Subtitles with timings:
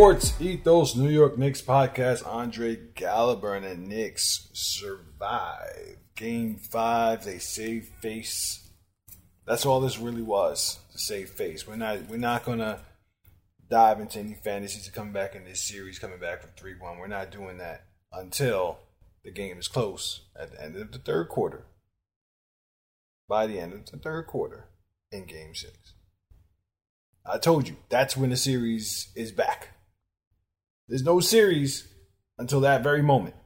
[0.00, 2.26] Sports Ethos New York Knicks podcast.
[2.26, 5.98] Andre Gallagher and Knicks survive.
[6.16, 8.66] Game five, they save face.
[9.46, 11.68] That's all this really was to save face.
[11.68, 12.80] We're not we're not gonna
[13.68, 16.96] dive into any fantasies to come back in this series, coming back from three one.
[16.96, 18.78] We're not doing that until
[19.22, 21.66] the game is close at the end of the third quarter.
[23.28, 24.64] By the end of the third quarter
[25.12, 25.92] in game six.
[27.26, 29.74] I told you, that's when the series is back.
[30.90, 31.86] There's no series
[32.36, 33.36] until that very moment.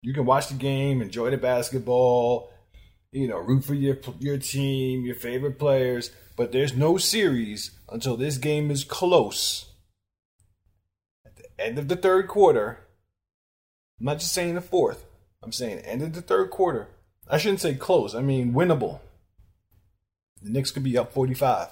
[0.00, 2.50] You can watch the game, enjoy the basketball,
[3.12, 8.16] you know, root for your your team, your favorite players, but there's no series until
[8.16, 9.66] this game is close.
[11.26, 12.78] At the end of the third quarter,
[14.00, 15.04] I'm not just saying the fourth.
[15.42, 16.88] I'm saying end of the third quarter.
[17.28, 18.14] I shouldn't say close.
[18.14, 19.00] I mean winnable.
[20.40, 21.68] The Knicks could be up 45.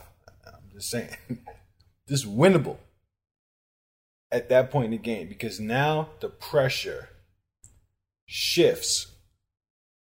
[0.46, 1.16] I'm just saying.
[2.06, 2.76] just winnable
[4.32, 7.10] at that point in the game because now the pressure
[8.26, 9.12] shifts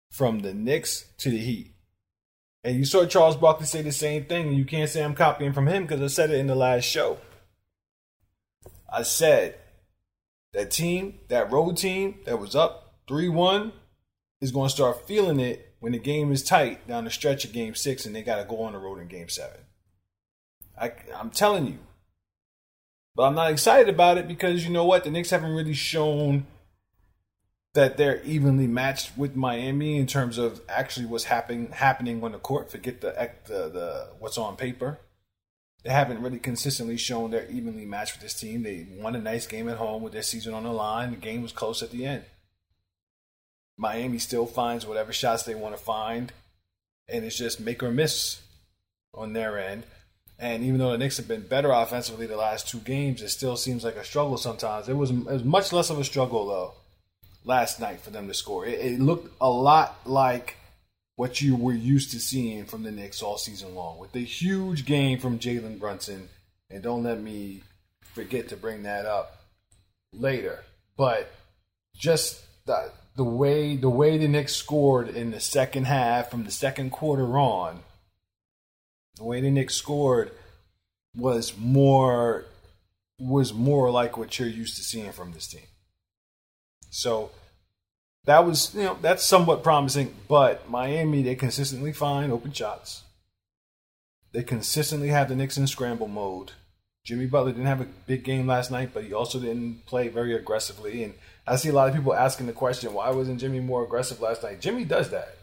[0.09, 1.73] from the Knicks to the Heat.
[2.63, 4.47] And you saw Charles Barkley say the same thing.
[4.47, 6.85] And you can't say I'm copying from him because I said it in the last
[6.85, 7.17] show.
[8.91, 9.55] I said
[10.53, 13.73] that team, that road team that was up 3 1,
[14.39, 17.51] is going to start feeling it when the game is tight down the stretch of
[17.51, 19.59] game six and they got to go on the road in game seven.
[20.79, 21.79] I, I'm telling you.
[23.15, 25.03] But I'm not excited about it because you know what?
[25.03, 26.47] The Knicks haven't really shown
[27.73, 32.39] that they're evenly matched with Miami in terms of actually what's happening happening on the
[32.39, 32.71] court.
[32.71, 34.99] Forget the the, the what's on paper.
[35.83, 38.63] They haven't really consistently shown they're evenly matched with this team.
[38.63, 41.11] They won a nice game at home with their season on the line.
[41.11, 42.23] The game was close at the end.
[43.77, 46.31] Miami still finds whatever shots they want to find,
[47.09, 48.41] and it's just make or miss
[49.13, 49.83] on their end.
[50.39, 53.55] And even though the Knicks have been better offensively the last two games, it still
[53.55, 54.89] seems like a struggle sometimes.
[54.89, 56.73] It was, it was much less of a struggle though
[57.45, 58.65] last night for them to score.
[58.65, 60.57] It, it, looked a lot like
[61.15, 64.85] what you were used to seeing from the Knicks all season long, with the huge
[64.85, 66.29] game from Jalen Brunson.
[66.69, 67.61] And don't let me
[68.13, 69.37] forget to bring that up
[70.11, 70.63] later.
[70.97, 71.31] But
[71.95, 76.51] just the, the way the way the Knicks scored in the second half from the
[76.51, 77.83] second quarter on,
[79.15, 80.31] the way the Knicks scored
[81.15, 82.45] was more
[83.19, 85.67] was more like what you're used to seeing from this team.
[86.89, 87.31] So
[88.25, 90.13] that was, you know, that's somewhat promising.
[90.27, 93.03] But Miami, they consistently find open shots.
[94.31, 96.53] They consistently have the Knicks in scramble mode.
[97.05, 100.33] Jimmy Butler didn't have a big game last night, but he also didn't play very
[100.35, 101.03] aggressively.
[101.03, 101.13] And
[101.45, 104.41] I see a lot of people asking the question, why wasn't Jimmy more aggressive last
[104.41, 104.61] night?
[104.61, 105.37] Jimmy does that.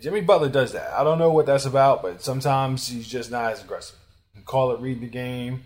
[0.00, 0.92] Jimmy Butler does that.
[0.92, 3.98] I don't know what that's about, but sometimes he's just not as aggressive.
[4.34, 5.64] You call it reading the game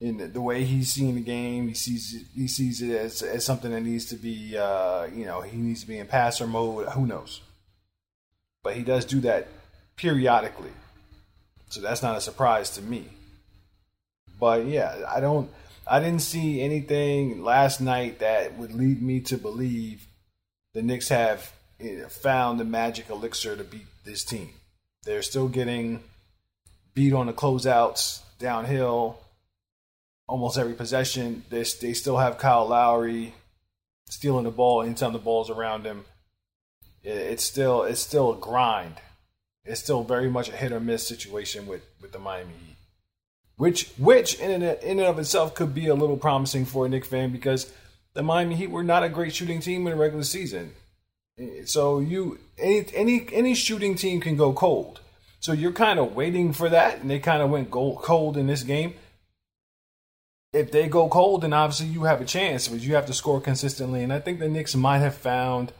[0.00, 3.44] in the way he's seeing the game, he sees it, he sees it as, as
[3.44, 6.86] something that needs to be, uh, you know, he needs to be in passer mode.
[6.88, 7.40] Who knows?
[8.62, 9.48] But he does do that
[9.96, 10.72] periodically,
[11.70, 13.06] so that's not a surprise to me.
[14.38, 15.50] But yeah, I don't,
[15.86, 20.06] I didn't see anything last night that would lead me to believe
[20.74, 21.50] the Knicks have
[22.08, 24.50] found the magic elixir to beat this team.
[25.04, 26.02] They're still getting
[26.94, 29.18] beat on the closeouts downhill
[30.26, 31.44] almost every possession.
[31.50, 33.34] They they still have Kyle Lowry
[34.08, 36.04] stealing the ball anytime the ball's around him.
[37.02, 38.96] it's still it's still a grind.
[39.64, 42.76] It's still very much a hit or miss situation with with the Miami Heat,
[43.56, 46.88] which which in and, in and of itself could be a little promising for a
[46.88, 47.72] Knick fan because
[48.14, 50.72] the Miami Heat were not a great shooting team in the regular season.
[51.64, 55.00] So you any any any shooting team can go cold.
[55.40, 58.62] So you're kind of waiting for that, and they kind of went cold in this
[58.62, 58.94] game
[60.56, 63.40] if they go cold, then obviously you have a chance, but you have to score
[63.40, 64.02] consistently.
[64.02, 65.72] And I think the Knicks might have found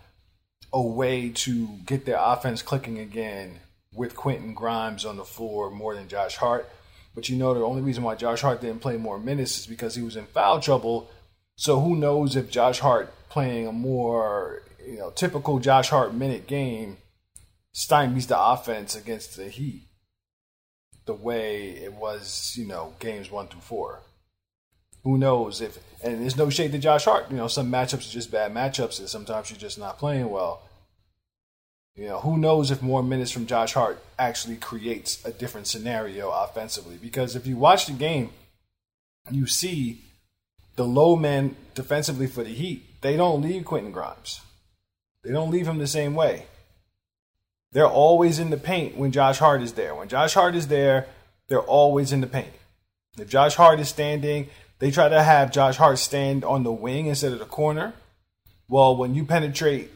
[0.72, 3.60] a way to get their offense clicking again
[3.94, 6.68] with Quentin Grimes on the floor more than Josh Hart.
[7.14, 9.94] But you know, the only reason why Josh Hart didn't play more minutes is because
[9.94, 11.10] he was in foul trouble.
[11.56, 16.46] So who knows if Josh Hart playing a more you know typical Josh Hart minute
[16.46, 16.96] game
[17.74, 19.82] stymies the offense against the Heat
[21.04, 24.00] the way it was, you know, games one through four
[25.04, 27.30] who knows if and there's no shade to Josh Hart.
[27.30, 30.62] You know, some matchups are just bad matchups, and sometimes you're just not playing well.
[31.94, 36.30] You know, who knows if more minutes from Josh Hart actually creates a different scenario
[36.30, 36.96] offensively?
[36.96, 38.30] Because if you watch the game,
[39.30, 40.00] you see
[40.76, 42.85] the low men defensively for the Heat.
[43.00, 44.40] They don't leave Quentin Grimes.
[45.22, 46.46] They don't leave him the same way.
[47.72, 49.94] They're always in the paint when Josh Hart is there.
[49.94, 51.06] When Josh Hart is there,
[51.48, 52.52] they're always in the paint.
[53.18, 54.48] If Josh Hart is standing,
[54.78, 57.94] They try to have Josh Hart stand on the wing instead of the corner.
[58.68, 59.90] Well, when you penetrate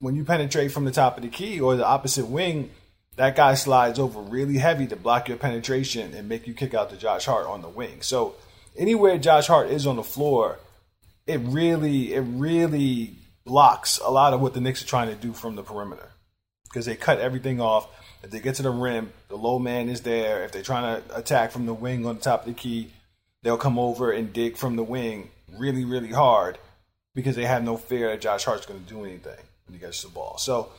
[0.00, 2.70] when you penetrate from the top of the key or the opposite wing,
[3.16, 6.90] that guy slides over really heavy to block your penetration and make you kick out
[6.90, 8.02] to Josh Hart on the wing.
[8.02, 8.34] So
[8.76, 10.58] anywhere Josh Hart is on the floor,
[11.26, 15.32] it really it really blocks a lot of what the Knicks are trying to do
[15.32, 16.10] from the perimeter
[16.64, 17.88] because they cut everything off.
[18.22, 20.44] If they get to the rim, the low man is there.
[20.44, 22.90] If they're trying to attack from the wing on the top of the key,
[23.42, 26.58] they'll come over and dig from the wing really, really hard
[27.14, 30.02] because they have no fear that Josh Hart's going to do anything when he gets
[30.02, 30.36] the ball.
[30.38, 30.72] So,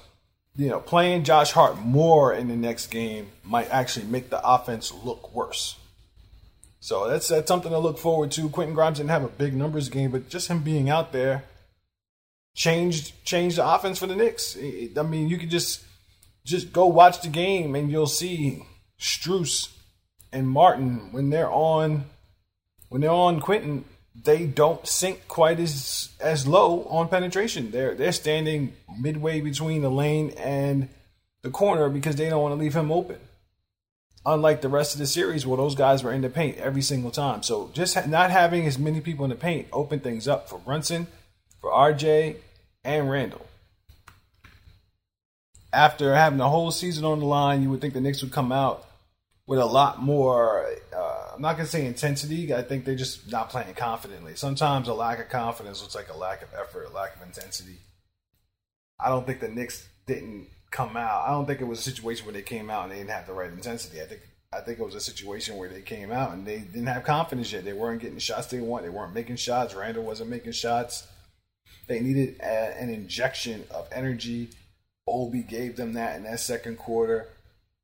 [0.57, 4.91] you know, playing Josh Hart more in the next game might actually make the offense
[4.91, 5.77] look worse.
[6.85, 8.47] So that's that's something to look forward to.
[8.47, 11.43] Quentin Grimes didn't have a big numbers game, but just him being out there
[12.53, 14.55] changed changed the offense for the Knicks.
[14.55, 15.83] I mean, you could just
[16.43, 18.61] just go watch the game and you'll see
[18.99, 19.69] Strus
[20.31, 22.05] and Martin when they're on
[22.89, 23.83] when they're on Quentin,
[24.23, 27.71] they don't sink quite as as low on penetration.
[27.71, 30.89] They're they're standing midway between the lane and
[31.41, 33.17] the corner because they don't want to leave him open.
[34.25, 37.11] Unlike the rest of the series, where those guys were in the paint every single
[37.11, 37.43] time.
[37.43, 41.07] So just not having as many people in the paint opened things up for Brunson,
[41.61, 42.37] for RJ,
[42.83, 43.45] and Randle.
[45.71, 48.51] After having the whole season on the line, you would think the Knicks would come
[48.51, 48.85] out
[49.45, 50.65] with a lot more.
[50.95, 52.53] Uh, I'm not gonna say intensity.
[52.53, 54.35] I think they're just not playing confidently.
[54.35, 57.77] Sometimes a lack of confidence looks like a lack of effort, a lack of intensity.
[58.99, 61.23] I don't think the Knicks didn't come out.
[61.25, 63.27] I don't think it was a situation where they came out and they didn't have
[63.27, 64.01] the right intensity.
[64.01, 66.87] I think I think it was a situation where they came out and they didn't
[66.87, 67.63] have confidence yet.
[67.63, 68.83] They weren't getting shots they want.
[68.83, 69.73] They weren't making shots.
[69.73, 71.07] Randle wasn't making shots.
[71.87, 74.49] They needed a, an injection of energy.
[75.07, 77.29] Obi gave them that in that second quarter.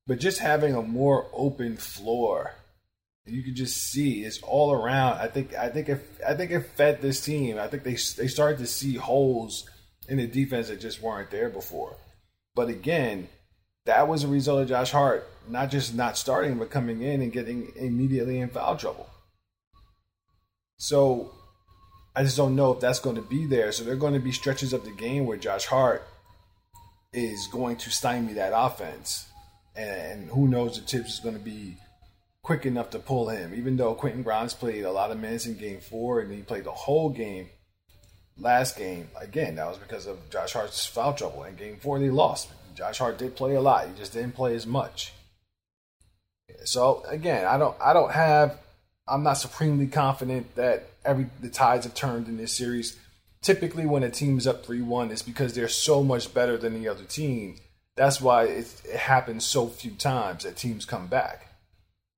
[0.05, 2.55] But just having a more open floor,
[3.25, 5.19] you can just see it's all around.
[5.19, 7.57] I think I think if I think it fed this team.
[7.57, 9.69] I think they they started to see holes
[10.09, 11.95] in the defense that just weren't there before.
[12.55, 13.29] But again,
[13.85, 17.31] that was a result of Josh Hart not just not starting, but coming in and
[17.31, 19.09] getting immediately in foul trouble.
[20.77, 21.31] So
[22.15, 23.71] I just don't know if that's going to be there.
[23.71, 26.07] So there are going to be stretches of the game where Josh Hart
[27.13, 29.27] is going to stymie that offense.
[29.75, 31.77] And who knows if Thibs is going to be
[32.43, 33.53] quick enough to pull him.
[33.53, 36.63] Even though Quentin Grimes played a lot of minutes in game four and he played
[36.63, 37.49] the whole game
[38.41, 41.43] last game, again, that was because of Josh Hart's foul trouble.
[41.43, 42.49] In game four, they lost.
[42.75, 43.87] Josh Hart did play a lot.
[43.87, 45.13] He just didn't play as much.
[46.65, 48.57] So again, I don't I don't have
[49.07, 52.97] I'm not supremely confident that every the tides have turned in this series.
[53.41, 56.73] Typically, when a team is up three one, it's because they're so much better than
[56.73, 57.57] the other team.
[57.95, 61.47] That's why it, it happens so few times that teams come back.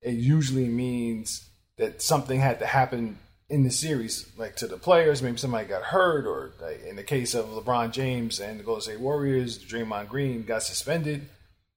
[0.02, 1.48] It usually means
[1.78, 3.18] that something had to happen
[3.50, 5.22] in the series, like to the players.
[5.22, 8.82] Maybe somebody got hurt, or like in the case of LeBron James and the Golden
[8.82, 11.28] State Warriors, Draymond Green got suspended,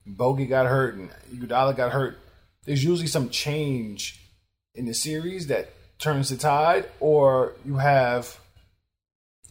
[0.07, 2.19] Bogey got hurt, and Iguodala got hurt.
[2.65, 4.21] There's usually some change
[4.75, 8.39] in the series that turns the tide, or you have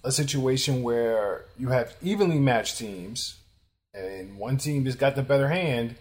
[0.04, 3.38] a situation where you have evenly matched teams,
[3.94, 5.96] and one team just got the better hand,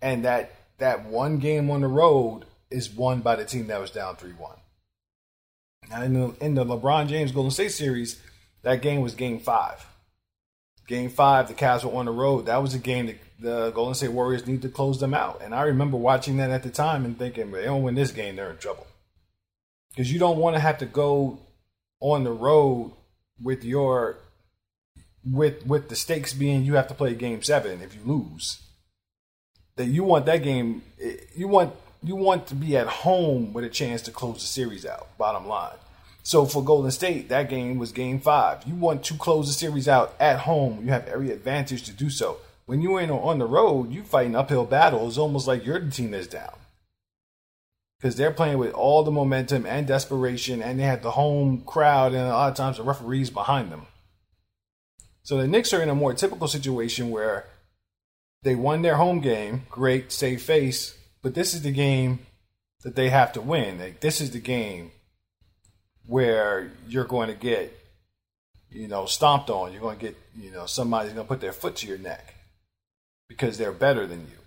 [0.00, 3.90] and that that one game on the road is won by the team that was
[3.90, 4.56] down three one.
[5.90, 8.20] Now in the in the LeBron James Golden State series,
[8.62, 9.84] that game was game five.
[10.86, 12.46] Game five, the Cavs were on the road.
[12.46, 15.40] That was a game that the Golden State Warriors need to close them out.
[15.42, 18.36] And I remember watching that at the time and thinking, they don't win this game,
[18.36, 18.86] they're in trouble.
[19.90, 21.38] Because you don't want to have to go
[22.00, 22.92] on the road
[23.42, 24.18] with your
[25.24, 28.62] with with the stakes being you have to play game seven if you lose.
[29.76, 33.64] That you want that game eh, you want you want to be at home with
[33.64, 35.76] a chance to close the series out, bottom line.
[36.22, 38.62] So for Golden State, that game was game five.
[38.66, 40.84] You want to close the series out at home.
[40.84, 42.36] You have every advantage to do so.
[42.66, 45.08] When you ain't on the road, you fight an uphill battle.
[45.08, 46.52] It's almost like you're the team that's down.
[47.98, 52.12] Because they're playing with all the momentum and desperation, and they have the home crowd
[52.12, 53.86] and a lot of times the referees behind them.
[55.22, 57.46] So the Knicks are in a more typical situation where
[58.42, 60.97] they won their home game, great, save face,
[61.28, 62.20] but this is the game
[62.84, 63.78] that they have to win.
[63.78, 64.92] Like, this is the game
[66.06, 67.78] where you're going to get,
[68.70, 69.70] you know, stomped on.
[69.70, 72.32] You're going to get, you know, somebody's going to put their foot to your neck
[73.28, 74.38] because they're better than you.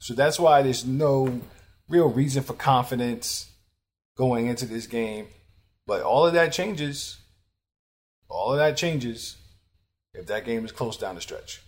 [0.00, 1.40] So that's why there's no
[1.88, 3.48] real reason for confidence
[4.16, 5.28] going into this game.
[5.86, 7.18] But all of that changes.
[8.28, 9.36] All of that changes
[10.14, 11.60] if that game is close down the stretch.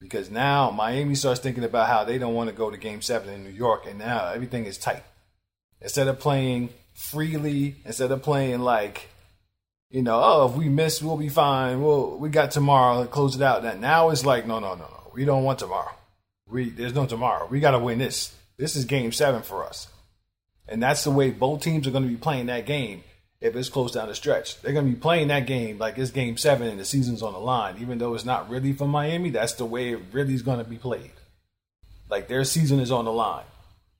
[0.00, 3.32] Because now Miami starts thinking about how they don't want to go to game seven
[3.32, 5.02] in New York, and now everything is tight.
[5.80, 9.08] Instead of playing freely, instead of playing like,
[9.90, 11.82] you know, oh, if we miss, we'll be fine.
[11.82, 13.04] We'll we got tomorrow.
[13.06, 13.62] Close it out.
[13.62, 15.10] That now it's like, no, no, no, no.
[15.14, 15.92] We don't want tomorrow.
[16.48, 17.46] We there's no tomorrow.
[17.46, 18.34] We got to win this.
[18.58, 19.88] This is game seven for us,
[20.68, 23.02] and that's the way both teams are going to be playing that game.
[23.40, 26.10] If it's close down the stretch, they're going to be playing that game like it's
[26.10, 27.76] game seven and the season's on the line.
[27.80, 30.64] Even though it's not really for Miami, that's the way it really is going to
[30.64, 31.12] be played.
[32.08, 33.44] Like their season is on the line.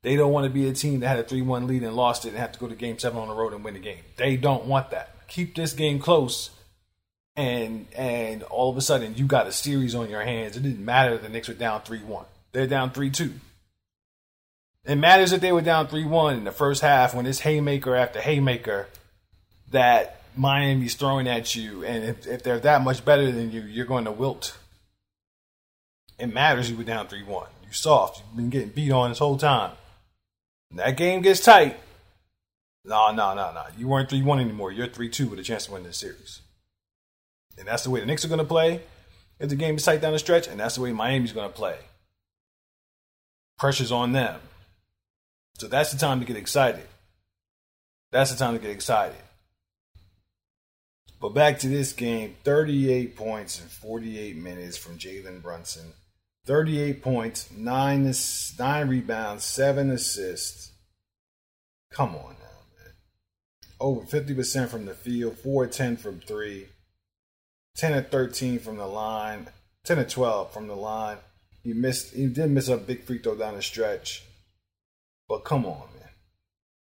[0.02, 2.24] They don't want to be a team that had a 3 1 lead and lost
[2.24, 4.02] it and have to go to game seven on the road and win the game.
[4.16, 5.26] They don't want that.
[5.28, 6.50] Keep this game close
[7.34, 10.56] and and all of a sudden you got a series on your hands.
[10.56, 12.24] It didn't matter if the Knicks were down 3 1.
[12.52, 13.32] They're down 3 2.
[14.86, 17.94] It matters that they were down 3 1 in the first half when it's haymaker
[17.94, 18.86] after haymaker
[19.70, 21.84] that Miami's throwing at you.
[21.84, 24.56] And if, if they're that much better than you, you're going to wilt.
[26.18, 27.46] It matters you were down 3 1.
[27.66, 28.18] You soft.
[28.18, 29.72] You've been getting beat on this whole time.
[30.72, 31.78] That game gets tight.
[32.84, 33.64] No, no, no, no.
[33.76, 34.72] You weren't 3 1 anymore.
[34.72, 36.40] You're 3 2 with a chance to win this series.
[37.58, 38.82] And that's the way the Knicks are going to play
[39.38, 40.46] if the game is tight down the stretch.
[40.46, 41.76] And that's the way Miami's going to play.
[43.58, 44.40] Pressure's on them.
[45.58, 46.86] So that's the time to get excited.
[48.12, 49.16] That's the time to get excited.
[51.20, 55.92] But back to this game 38 points in 48 minutes from Jalen Brunson.
[56.44, 58.14] 38 points, 9,
[58.58, 60.72] 9 rebounds, 7 assists.
[61.90, 62.94] Come on now, man.
[63.80, 66.68] Over 50% from the field, 4 10 from 3,
[67.76, 69.48] 10 of 13 from the line,
[69.84, 71.16] 10 of 12 from the line.
[71.64, 74.22] He missed, he did miss a big free throw down the stretch.
[75.28, 76.10] But come on, man.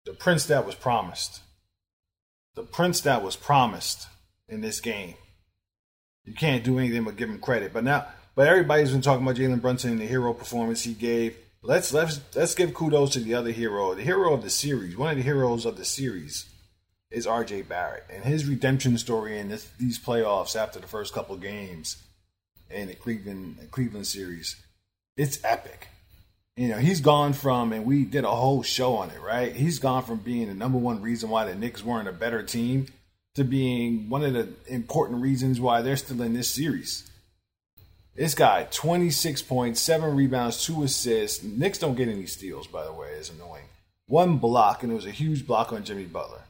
[0.07, 1.41] The Prince that was promised.
[2.57, 4.09] The Prince that was promised
[4.49, 5.15] in this game.
[6.25, 7.73] You can't do anything but give him credit.
[7.73, 11.37] But now, but everybody's been talking about Jalen Brunson and the hero performance he gave.
[11.63, 14.97] Let's let's let's give kudos to the other hero, the hero of the series.
[14.97, 16.47] One of the heroes of the series
[17.11, 17.63] is R.J.
[17.63, 22.03] Barrett and his redemption story in this, these playoffs after the first couple games
[22.71, 24.57] in the Cleveland Cleveland series.
[25.17, 25.89] It's epic.
[26.57, 29.55] You know, he's gone from, and we did a whole show on it, right?
[29.55, 32.89] He's gone from being the number one reason why the Knicks weren't a better team
[33.35, 37.11] to being one of the important reasons why they're still in this series.
[38.15, 41.43] This guy, 26 points, 7 rebounds, 2 assists.
[41.43, 43.09] Knicks don't get any steals, by the way.
[43.13, 43.65] It's annoying.
[44.07, 46.43] One block, and it was a huge block on Jimmy Butler.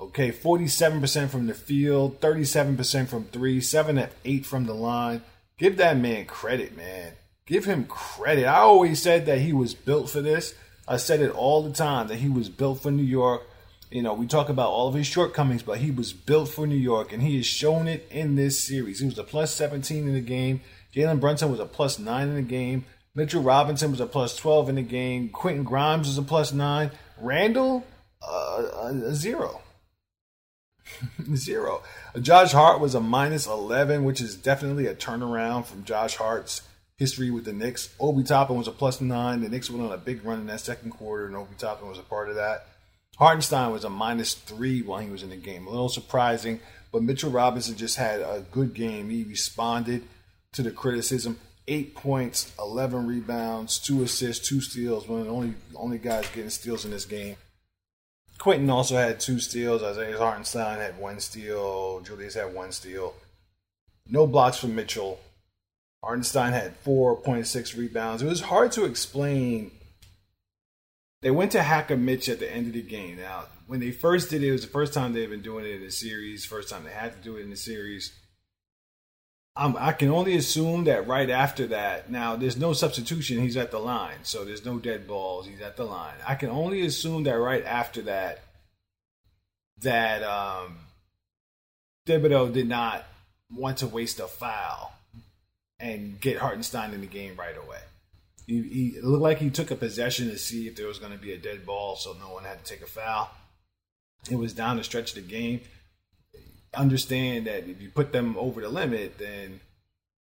[0.00, 5.22] Okay, 47% from the field, 37% from 3, 7 at 8 from the line.
[5.58, 7.12] Give that man credit, man.
[7.46, 8.46] Give him credit.
[8.46, 10.54] I always said that he was built for this.
[10.88, 13.42] I said it all the time that he was built for New York
[13.90, 16.76] you know, we talk about all of his shortcomings, but he was built for New
[16.76, 19.00] York, and he has shown it in this series.
[19.00, 20.60] He was a plus 17 in the game.
[20.94, 22.84] Jalen Brunson was a plus 9 in the game.
[23.14, 25.28] Mitchell Robinson was a plus 12 in the game.
[25.28, 26.90] Quentin Grimes was a plus 9.
[27.20, 27.84] Randle,
[28.22, 29.60] uh, a zero.
[31.34, 31.82] zero.
[32.20, 36.62] Josh Hart was a minus 11, which is definitely a turnaround from Josh Hart's
[36.96, 37.94] history with the Knicks.
[38.00, 39.40] Obi Toppin was a plus 9.
[39.40, 41.98] The Knicks went on a big run in that second quarter, and Obi Toppin was
[41.98, 42.66] a part of that.
[43.16, 45.66] Hartenstein was a minus three while he was in the game.
[45.66, 46.60] A little surprising,
[46.92, 49.08] but Mitchell Robinson just had a good game.
[49.08, 50.04] He responded
[50.52, 51.38] to the criticism.
[51.68, 55.08] Eight points, eleven rebounds, two assists, two steals.
[55.08, 57.36] One of the only only guys getting steals in this game.
[58.38, 59.82] Quentin also had two steals.
[59.82, 62.00] Isaiah Hartenstein had one steal.
[62.00, 63.14] Julius had one steal.
[64.08, 65.18] No blocks from Mitchell.
[66.04, 68.22] Hartenstein had 4.6 rebounds.
[68.22, 69.72] It was hard to explain
[71.22, 73.16] they went to hack a Mitch at the end of the game.
[73.16, 75.72] Now, when they first did it, it was the first time they've been doing it
[75.72, 76.44] in the series.
[76.44, 78.12] First time they had to do it in the series.
[79.58, 82.10] Um, I can only assume that right after that.
[82.10, 83.40] Now, there's no substitution.
[83.40, 85.46] He's at the line, so there's no dead balls.
[85.46, 86.14] He's at the line.
[86.26, 88.42] I can only assume that right after that,
[89.78, 90.76] that um,
[92.06, 93.06] Thibodeau did not
[93.50, 94.92] want to waste a foul
[95.80, 97.80] and get Hartenstein in the game right away.
[98.46, 101.12] He, he, it looked like he took a possession to see if there was going
[101.12, 103.30] to be a dead ball, so no one had to take a foul.
[104.30, 105.60] It was down the stretch of the game.
[106.74, 109.60] Understand that if you put them over the limit, then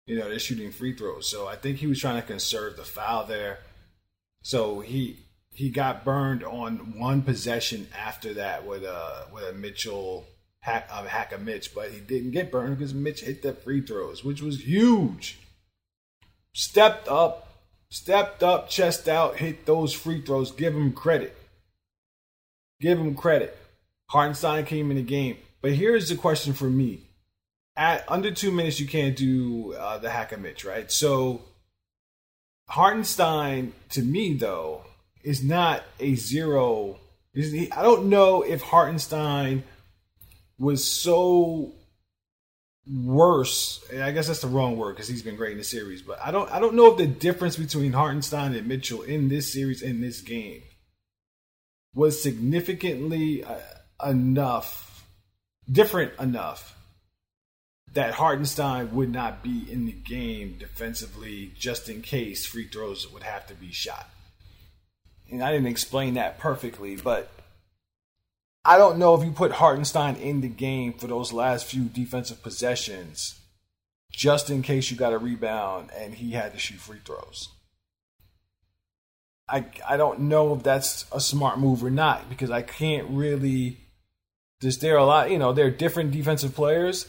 [0.05, 1.29] you know they're shooting free throws.
[1.29, 3.59] So I think he was trying to conserve the foul there.
[4.41, 5.17] So he
[5.51, 10.25] he got burned on one possession after that with a with a Mitchell
[10.59, 13.81] hack um, hack a Mitch, but he didn't get burned because Mitch hit the free
[13.81, 15.39] throws, which was huge.
[16.53, 17.54] Stepped up,
[17.89, 20.51] stepped up, chest out, hit those free throws.
[20.51, 21.35] Give him credit.
[22.79, 23.57] Give him credit.
[24.07, 25.37] Hartenstein came in the game.
[25.61, 27.01] But here's the question for me.
[27.77, 30.91] At under two minutes, you can't do uh, the hack a Mitch, right?
[30.91, 31.41] So
[32.69, 34.81] Hartenstein, to me, though,
[35.23, 36.99] is not a zero
[37.37, 39.63] I don't know if Hartenstein
[40.57, 41.73] was so
[42.87, 43.83] worse.
[43.91, 46.01] I guess that's the wrong word because he's been great in the series.
[46.01, 49.51] But I don't I don't know if the difference between Hartenstein and Mitchell in this
[49.51, 50.63] series in this game
[51.93, 53.55] was significantly uh,
[54.05, 55.07] enough,
[55.71, 56.77] different enough
[57.93, 63.23] that Hartenstein would not be in the game defensively just in case free throws would
[63.23, 64.09] have to be shot.
[65.31, 67.31] And I didn't explain that perfectly, but
[68.67, 72.41] I don't know if you put Hartenstein in the game for those last few defensive
[72.41, 73.39] possessions,
[74.11, 77.49] just in case you got a rebound and he had to shoot free throws.
[79.47, 83.77] I I don't know if that's a smart move or not because I can't really.
[84.61, 87.05] Just there are a lot, you know, they're different defensive players.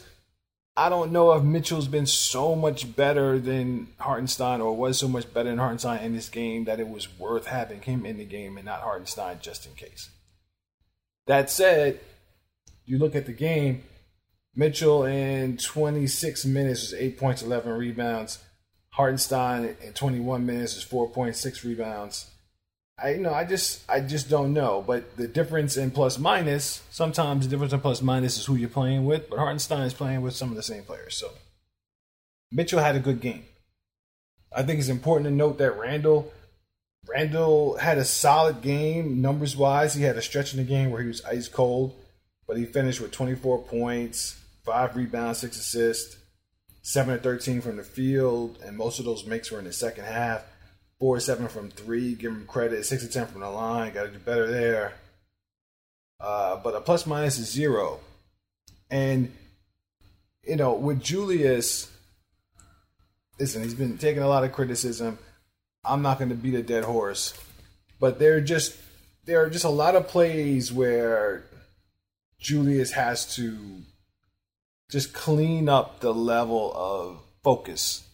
[0.75, 5.33] I don't know if Mitchell's been so much better than Hartenstein or was so much
[5.33, 8.57] better than Hartenstein in this game that it was worth having him in the game
[8.57, 10.09] and not Hartenstein just in case.
[11.27, 11.99] That said,
[12.85, 13.83] you look at the game,
[14.55, 18.39] Mitchell in 26 minutes is 8 points, 11 rebounds.
[18.89, 22.31] Hartenstein in 21 minutes is 4.6 rebounds.
[22.99, 26.81] I you know I just I just don't know, but the difference in plus minus
[26.89, 29.29] sometimes the difference in plus minus is who you're playing with.
[29.29, 31.29] But Hartenstein is playing with some of the same players, so
[32.51, 33.45] Mitchell had a good game.
[34.55, 36.31] I think it's important to note that Randle
[37.07, 39.93] Randle had a solid game numbers wise.
[39.93, 41.95] He had a stretch in the game where he was ice cold,
[42.47, 46.17] but he finished with 24 points, five rebounds, six assists,
[46.81, 50.05] seven to 13 from the field, and most of those makes were in the second
[50.05, 50.43] half.
[50.99, 52.83] Four seven from three, give him credit.
[52.83, 54.93] Six to ten from the line, got to do better there.
[56.19, 57.99] Uh, but a plus minus is zero,
[58.89, 59.31] and
[60.43, 61.91] you know with Julius,
[63.39, 65.19] listen, he's been taking a lot of criticism
[65.87, 67.33] I'm not going to beat a dead horse,
[67.99, 68.75] but there are just
[69.25, 71.43] there are just a lot of plays where
[72.39, 73.57] Julius has to
[74.89, 78.07] just clean up the level of focus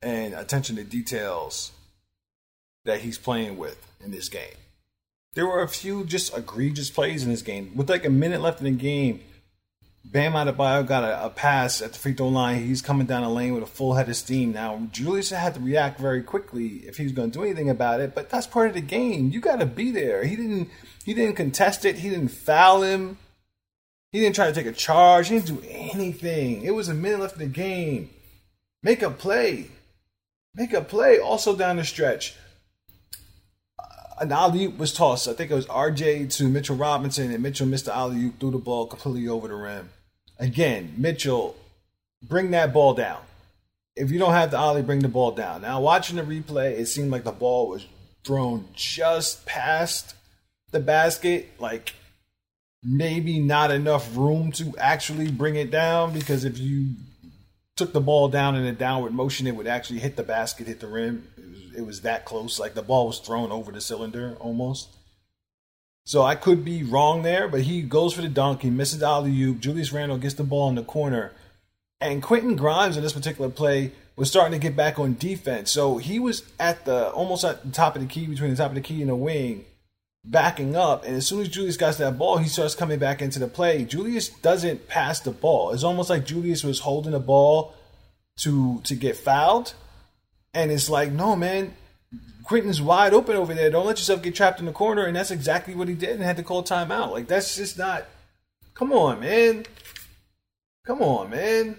[0.00, 1.72] and attention to details
[2.84, 4.56] that he's playing with in this game.
[5.34, 7.72] There were a few just egregious plays in this game.
[7.74, 9.20] With like a minute left in the game,
[10.04, 12.64] Bam Adebayo got a, a, pass at the free throw line.
[12.64, 14.52] He's coming down the lane with a full head of steam.
[14.52, 18.00] Now, Julius had to react very quickly if he was going to do anything about
[18.00, 19.30] it, but that's part of the game.
[19.30, 20.24] You got to be there.
[20.24, 20.70] He didn't.
[21.04, 21.96] He didn't contest it.
[21.96, 23.18] He didn't foul him.
[24.10, 25.28] He didn't try to take a charge.
[25.28, 26.62] He didn't do anything.
[26.62, 28.10] It was a minute left in the game.
[28.82, 29.70] Make a play.
[30.54, 31.18] Make a play.
[31.18, 32.36] Also down the stretch,
[34.20, 35.28] an alley oop was tossed.
[35.28, 38.50] I think it was RJ to Mitchell Robinson, and Mitchell missed the alley oop, threw
[38.50, 39.90] the ball completely over the rim.
[40.38, 41.56] Again, Mitchell,
[42.22, 43.20] bring that ball down.
[43.94, 45.62] If you don't have the ollie, bring the ball down.
[45.62, 47.86] Now, watching the replay, it seemed like the ball was
[48.24, 50.14] thrown just past
[50.70, 51.94] the basket, like
[52.82, 56.94] maybe not enough room to actually bring it down because if you
[57.76, 60.80] took the ball down in a downward motion, it would actually hit the basket, hit
[60.80, 61.28] the rim.
[61.36, 62.58] It was, it was that close.
[62.58, 64.96] Like the ball was thrown over the cylinder almost.
[66.04, 68.62] So I could be wrong there, but he goes for the dunk.
[68.62, 69.60] He misses the alley oop.
[69.60, 71.32] Julius Randle gets the ball in the corner.
[72.00, 75.70] And Quentin Grimes in this particular play was starting to get back on defense.
[75.70, 78.70] So he was at the almost at the top of the key, between the top
[78.70, 79.64] of the key and the wing,
[80.24, 81.04] backing up.
[81.04, 83.84] And as soon as Julius got that ball, he starts coming back into the play.
[83.84, 85.72] Julius doesn't pass the ball.
[85.72, 87.74] It's almost like Julius was holding the ball
[88.38, 89.74] to to get fouled.
[90.54, 91.74] And it's like, no, man,
[92.44, 93.70] Quentin's wide open over there.
[93.70, 95.06] Don't let yourself get trapped in the corner.
[95.06, 97.10] And that's exactly what he did and had to call timeout.
[97.10, 98.06] Like, that's just not.
[98.74, 99.64] Come on, man.
[100.86, 101.78] Come on, man.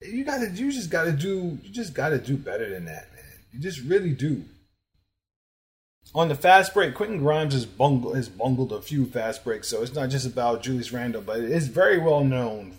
[0.00, 3.24] You gotta, you just gotta do, you just gotta do better than that, man.
[3.52, 4.44] You just really do
[6.14, 9.82] on the fast break, Quentin Grimes has bungled, has bungled a few fast breaks, so
[9.82, 12.74] it's not just about Julius Randle, but it is very well known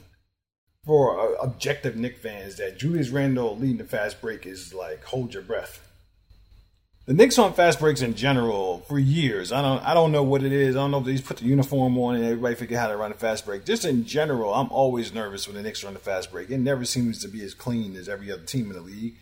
[0.86, 5.34] for uh, objective Knick fans that Julius Randle leading the fast break is like hold
[5.34, 5.80] your breath.
[7.06, 9.52] The Knicks on fast breaks in general for years.
[9.52, 10.76] I don't I don't know what it is.
[10.76, 12.96] I don't know if they just put the uniform on and everybody figure how to
[12.96, 13.66] run a fast break.
[13.66, 16.50] Just in general, I'm always nervous when the Knicks run the fast break.
[16.50, 19.16] It never seems to be as clean as every other team in the league.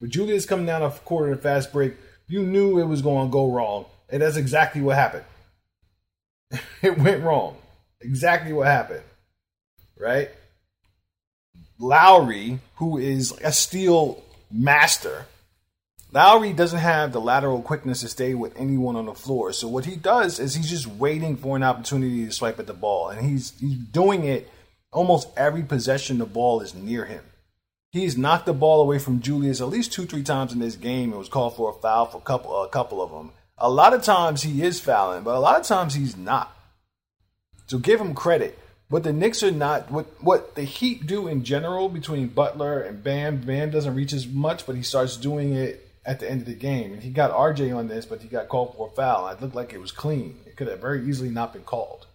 [0.00, 1.96] But Julius coming down a quarter of the fast break
[2.28, 3.86] you knew it was going to go wrong.
[4.10, 5.24] And that's exactly what happened.
[6.82, 7.56] it went wrong.
[8.00, 9.02] Exactly what happened.
[9.98, 10.30] Right?
[11.78, 15.26] Lowry, who is a steal master,
[16.10, 19.52] Lowry doesn't have the lateral quickness to stay with anyone on the floor.
[19.52, 22.72] So what he does is he's just waiting for an opportunity to swipe at the
[22.72, 23.10] ball.
[23.10, 24.48] And he's he's doing it
[24.90, 27.22] almost every possession the ball is near him.
[27.90, 31.12] He's knocked the ball away from Julius at least two, three times in this game.
[31.12, 33.32] It was called for a foul for a couple, a couple of them.
[33.56, 36.54] A lot of times he is fouling, but a lot of times he's not.
[37.66, 38.58] So give him credit.
[38.90, 43.02] But the Knicks are not what what the Heat do in general between Butler and
[43.02, 43.42] Bam.
[43.42, 46.54] Bam doesn't reach as much, but he starts doing it at the end of the
[46.54, 46.94] game.
[46.94, 49.28] And he got RJ on this, but he got called for a foul.
[49.28, 50.40] It looked like it was clean.
[50.46, 52.06] It could have very easily not been called.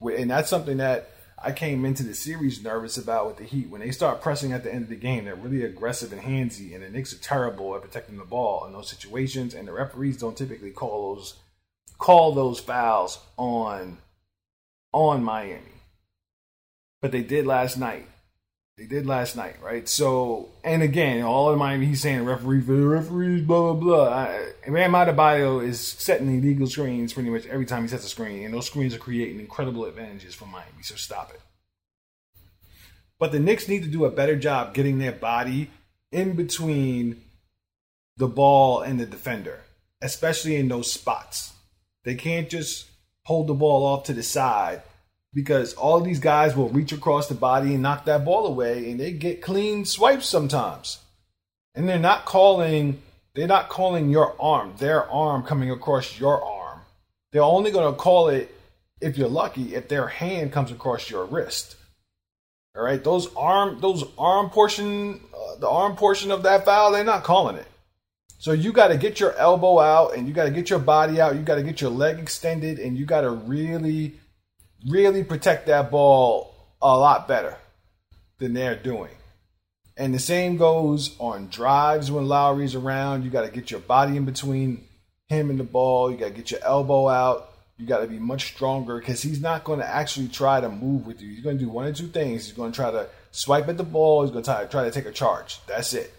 [0.00, 3.68] And that's something that I came into the series nervous about with the Heat.
[3.68, 6.74] When they start pressing at the end of the game, they're really aggressive and handsy,
[6.74, 9.54] and the Knicks are terrible at protecting the ball in those situations.
[9.54, 11.34] And the referees don't typically call those
[11.98, 13.98] call those fouls on
[14.92, 15.82] on Miami.
[17.02, 18.08] But they did last night.
[18.76, 19.88] They did last night, right?
[19.88, 24.08] So, and again, all of Miami, he's saying referee for the referees, blah, blah, blah.
[24.12, 28.44] I, Bam Adebayo is setting illegal screens pretty much every time he sets a screen,
[28.44, 31.40] and those screens are creating incredible advantages for Miami, so stop it.
[33.18, 35.70] But the Knicks need to do a better job getting their body
[36.12, 37.22] in between
[38.18, 39.60] the ball and the defender,
[40.02, 41.54] especially in those spots.
[42.04, 42.90] They can't just
[43.24, 44.82] hold the ball off to the side
[45.36, 48.98] because all these guys will reach across the body and knock that ball away and
[48.98, 50.98] they get clean swipes sometimes.
[51.74, 53.02] And they're not calling
[53.34, 56.80] they're not calling your arm, their arm coming across your arm.
[57.32, 58.50] They're only going to call it
[59.02, 61.76] if you're lucky if their hand comes across your wrist.
[62.74, 67.04] All right, those arm those arm portion uh, the arm portion of that foul, they're
[67.04, 67.66] not calling it.
[68.38, 71.20] So you got to get your elbow out and you got to get your body
[71.20, 71.34] out.
[71.34, 74.14] You got to get your leg extended and you got to really
[74.88, 77.56] really protect that ball a lot better
[78.38, 79.10] than they're doing.
[79.96, 83.24] And the same goes on drives when Lowry's around.
[83.24, 84.84] You got to get your body in between
[85.28, 86.10] him and the ball.
[86.10, 87.52] You got to get your elbow out.
[87.78, 91.06] You got to be much stronger because he's not going to actually try to move
[91.06, 91.30] with you.
[91.30, 92.46] He's going to do one or two things.
[92.46, 94.22] He's going to try to swipe at the ball.
[94.22, 95.60] He's going to try, try to take a charge.
[95.66, 96.12] That's it.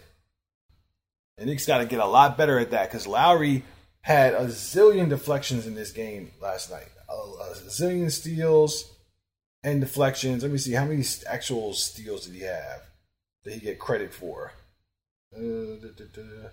[1.37, 3.63] And Knicks got to get a lot better at that because Lowry
[4.01, 8.91] had a zillion deflections in this game last night a, a zillion steals
[9.63, 10.43] and deflections.
[10.43, 12.81] Let me see how many actual steals did he have
[13.43, 14.53] that he get credit for.
[15.35, 15.39] Uh,
[15.81, 16.49] da, da, da.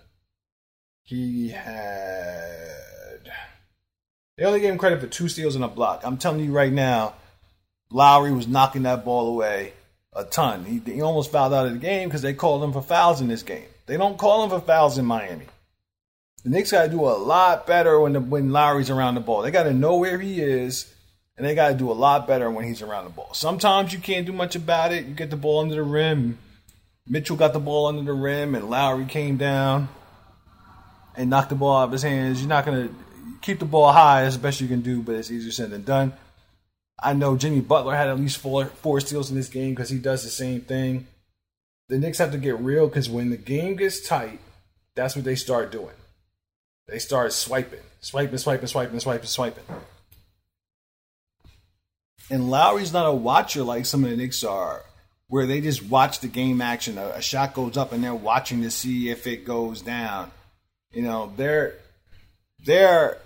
[1.03, 3.31] He had.
[4.37, 6.01] They only gave him credit for two steals and a block.
[6.03, 7.13] I'm telling you right now,
[7.91, 9.73] Lowry was knocking that ball away
[10.13, 10.65] a ton.
[10.65, 13.27] He, he almost fouled out of the game because they called him for fouls in
[13.27, 13.67] this game.
[13.85, 15.45] They don't call him for fouls in Miami.
[16.45, 19.41] The Knicks got to do a lot better when the, when Lowry's around the ball.
[19.41, 20.93] They got to know where he is,
[21.35, 23.33] and they got to do a lot better when he's around the ball.
[23.33, 25.07] Sometimes you can't do much about it.
[25.07, 26.37] You get the ball under the rim.
[27.07, 29.89] Mitchell got the ball under the rim, and Lowry came down
[31.15, 32.41] and knocked the ball out of his hands.
[32.41, 32.95] You're not going to
[33.41, 36.13] keep the ball high as best you can do, but it's easier said than done.
[37.01, 39.97] I know Jimmy Butler had at least four four steals in this game because he
[39.97, 41.07] does the same thing.
[41.89, 44.39] The Knicks have to get real because when the game gets tight,
[44.93, 45.95] that's what they start doing.
[46.87, 49.63] They started swiping, swiping, swiping, swiping, swiping, swiping.
[52.29, 54.83] And Lowry's not a watcher like some of the Knicks are,
[55.27, 56.97] where they just watch the game action.
[56.97, 60.31] A, a shot goes up and they're watching to see if it goes down.
[60.91, 61.75] You know, they're
[62.63, 63.17] they're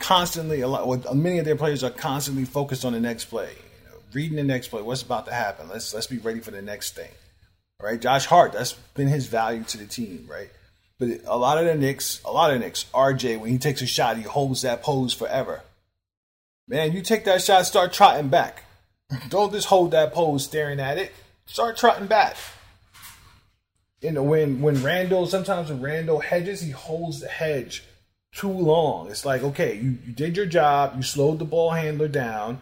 [0.00, 1.14] constantly a lot.
[1.14, 4.44] Many of their players are constantly focused on the next play, you know, reading the
[4.44, 4.82] next play.
[4.82, 5.68] What's about to happen?
[5.68, 7.10] Let's let's be ready for the next thing.
[7.80, 8.52] Right, Josh Hart.
[8.52, 10.26] That's been his value to the team.
[10.28, 10.50] Right,
[10.98, 13.82] but a lot of the Knicks, a lot of the Knicks, RJ, when he takes
[13.82, 15.62] a shot, he holds that pose forever.
[16.66, 18.64] Man, you take that shot, start trotting back.
[19.28, 21.12] Don't just hold that pose staring at it.
[21.46, 22.36] Start trotting back.
[24.00, 27.84] You know, when when Randle, sometimes when Randle hedges, he holds the hedge
[28.32, 29.10] too long.
[29.10, 32.60] It's like, okay, you, you did your job, you slowed the ball handler down.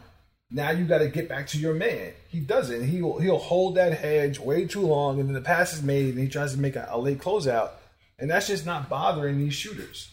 [0.51, 2.13] Now you got to get back to your man.
[2.29, 2.87] He doesn't.
[2.87, 6.19] He'll he'll hold that hedge way too long, and then the pass is made, and
[6.21, 7.71] he tries to make a, a late closeout
[8.19, 10.11] and that's just not bothering these shooters.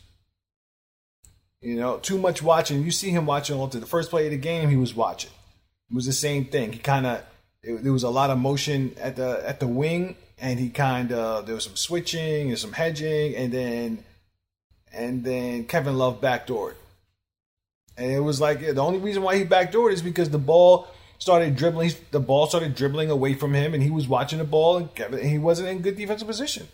[1.62, 2.84] You know, too much watching.
[2.84, 4.70] You see him watching all through the first play of the game.
[4.70, 5.32] He was watching.
[5.90, 6.74] It was the same thing.
[6.74, 7.24] He kind of
[7.64, 11.46] there was a lot of motion at the at the wing, and he kind of
[11.46, 14.04] there was some switching and some hedging, and then
[14.92, 16.76] and then Kevin Love backdoored,
[17.98, 20.88] and it was like the only reason why he backdoored is because the ball
[21.20, 21.92] started dribbling.
[22.12, 25.26] The ball started dribbling away from him, and he was watching the ball, and Kevin
[25.26, 26.68] he wasn't in good defensive position.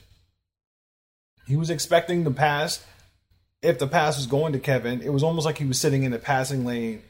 [1.50, 2.86] He was expecting the pass.
[3.64, 6.12] If the pass was going to Kevin, it was almost like he was sitting in
[6.12, 7.02] the passing lane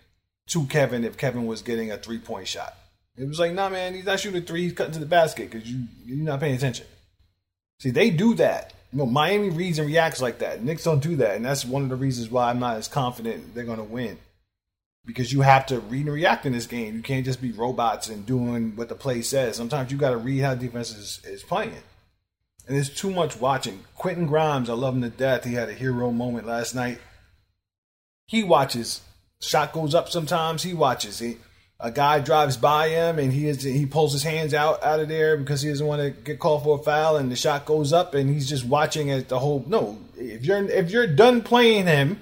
[0.48, 2.74] to Kevin if Kevin was getting a three point shot.
[3.18, 4.64] It was like, nah, man, he's not shooting three.
[4.64, 6.86] He's cutting to the basket because you you're not paying attention.
[7.82, 8.74] See, they do that.
[8.94, 10.64] You know, Miami reads and reacts like that.
[10.64, 13.54] Knicks don't do that, and that's one of the reasons why I'm not as confident
[13.54, 14.18] they're going to win.
[15.06, 16.96] Because you have to read and react in this game.
[16.96, 19.58] You can't just be robots and doing what the play says.
[19.58, 21.84] Sometimes you got to read how defense is, is playing.
[22.70, 23.84] And it's too much watching.
[23.96, 25.44] Quentin Grimes, I love him to death.
[25.44, 27.00] He had a hero moment last night.
[28.28, 29.02] He watches.
[29.42, 30.62] Shot goes up sometimes.
[30.62, 31.18] He watches.
[31.18, 31.38] He,
[31.80, 35.08] a guy drives by him and he is he pulls his hands out out of
[35.08, 37.94] there because he doesn't want to get called for a foul and the shot goes
[37.94, 41.88] up and he's just watching as the whole no if you're if you're done playing
[41.88, 42.20] him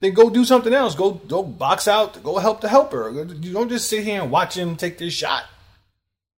[0.00, 3.68] then go do something else go go box out go help the helper you don't
[3.68, 5.44] just sit here and watch him take this shot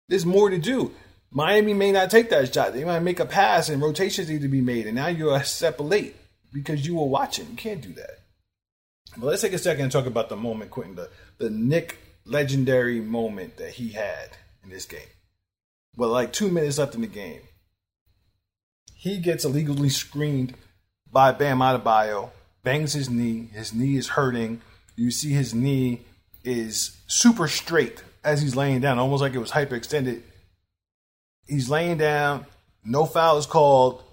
[0.09, 0.91] there's more to do
[1.35, 4.47] Miami may not take that shot they might make a pass and rotations need to
[4.47, 6.15] be made and now you're a step late
[6.51, 8.21] because you were watching you can't do that
[9.17, 12.99] but let's take a second and talk about the moment Quentin the the Knick legendary
[12.99, 14.29] moment that he had
[14.63, 14.99] in this game.
[15.95, 17.41] Well, like two minutes left in the game,
[18.93, 20.55] he gets illegally screened
[21.11, 22.31] by Bam Adebayo,
[22.63, 23.49] bangs his knee.
[23.53, 24.61] His knee is hurting.
[24.95, 26.01] You see his knee
[26.43, 30.21] is super straight as he's laying down, almost like it was hyperextended.
[31.47, 32.45] He's laying down.
[32.83, 34.03] No foul is called.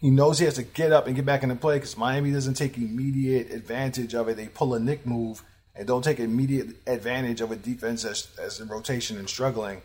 [0.00, 2.54] He knows he has to get up and get back into play because Miami doesn't
[2.54, 4.36] take immediate advantage of it.
[4.36, 5.42] They pull a Knick move
[5.74, 9.82] and don't take immediate advantage of a defense as, as in rotation and struggling.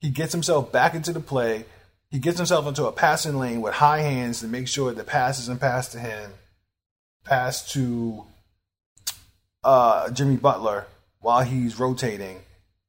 [0.00, 1.64] He gets himself back into the play.
[2.10, 5.38] He gets himself into a passing lane with high hands to make sure the pass
[5.40, 6.32] isn't passed to him,
[7.24, 8.24] pass to
[9.64, 10.86] uh, Jimmy Butler
[11.20, 12.40] while he's rotating.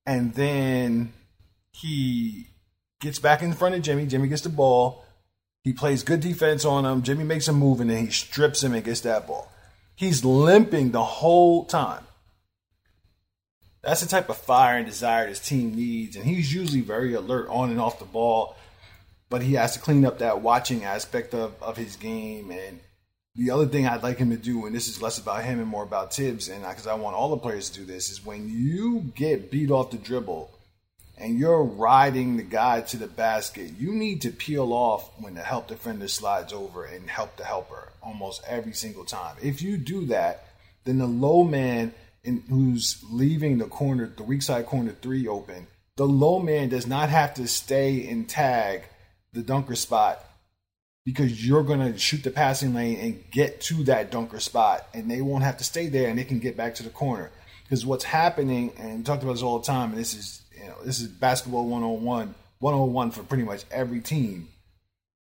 [0.06, 1.14] And then
[1.72, 2.48] he
[3.00, 4.06] gets back in front of Jimmy.
[4.06, 5.06] Jimmy gets the ball.
[5.64, 7.02] He plays good defense on him.
[7.02, 9.52] Jimmy makes a move and then he strips him and gets that ball.
[9.96, 12.04] He's limping the whole time.
[13.82, 16.16] That's the type of fire and desire this team needs.
[16.16, 18.56] And he's usually very alert on and off the ball,
[19.30, 22.52] but he has to clean up that watching aspect of, of his game.
[22.52, 22.80] And
[23.36, 25.68] the other thing I'd like him to do, and this is less about him and
[25.68, 28.50] more about Thibs, and because I want all the players to do this, is when
[28.50, 30.57] you get beat off the dribble
[31.18, 35.42] and you're riding the guy to the basket, you need to peel off when the
[35.42, 39.36] help defender slides over and help the helper almost every single time.
[39.42, 40.46] If you do that,
[40.84, 41.94] then the low man–
[42.28, 46.86] in, who's leaving the corner, the weak side corner three open, the low man does
[46.86, 48.84] not have to stay and tag
[49.34, 50.24] the dunker spot
[51.06, 55.10] because you're going to shoot the passing lane and get to that dunker spot, and
[55.10, 57.32] they won't have to stay there and they can get back to the corner.
[57.64, 60.68] Because what's happening, and we talked about this all the time, and this is you
[60.68, 64.48] know this is basketball 101, 101 for pretty much every team,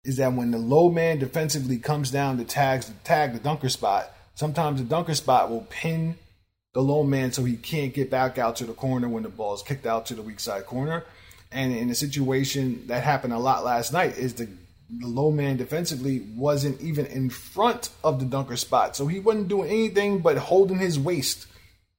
[0.03, 4.11] is that when the low man defensively comes down to tags tag the dunker spot,
[4.35, 6.15] sometimes the dunker spot will pin
[6.73, 9.53] the low man so he can't get back out to the corner when the ball
[9.53, 11.03] is kicked out to the weak side corner.
[11.51, 14.47] And in a situation that happened a lot last night is the
[14.89, 18.95] the low man defensively wasn't even in front of the dunker spot.
[18.95, 21.47] So he wasn't doing anything but holding his waist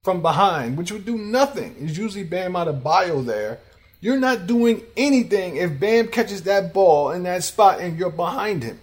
[0.08, 1.76] from behind, which would do nothing.
[1.78, 3.60] It's usually Bam Adebayo there.
[4.00, 8.62] You're not doing anything if Bam catches that ball in that spot and you're behind
[8.62, 8.80] him.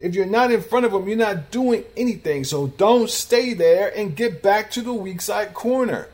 [0.00, 2.42] If you're not in front of him, you're not doing anything.
[2.42, 6.08] So don't stay there and get back to the weak side corner.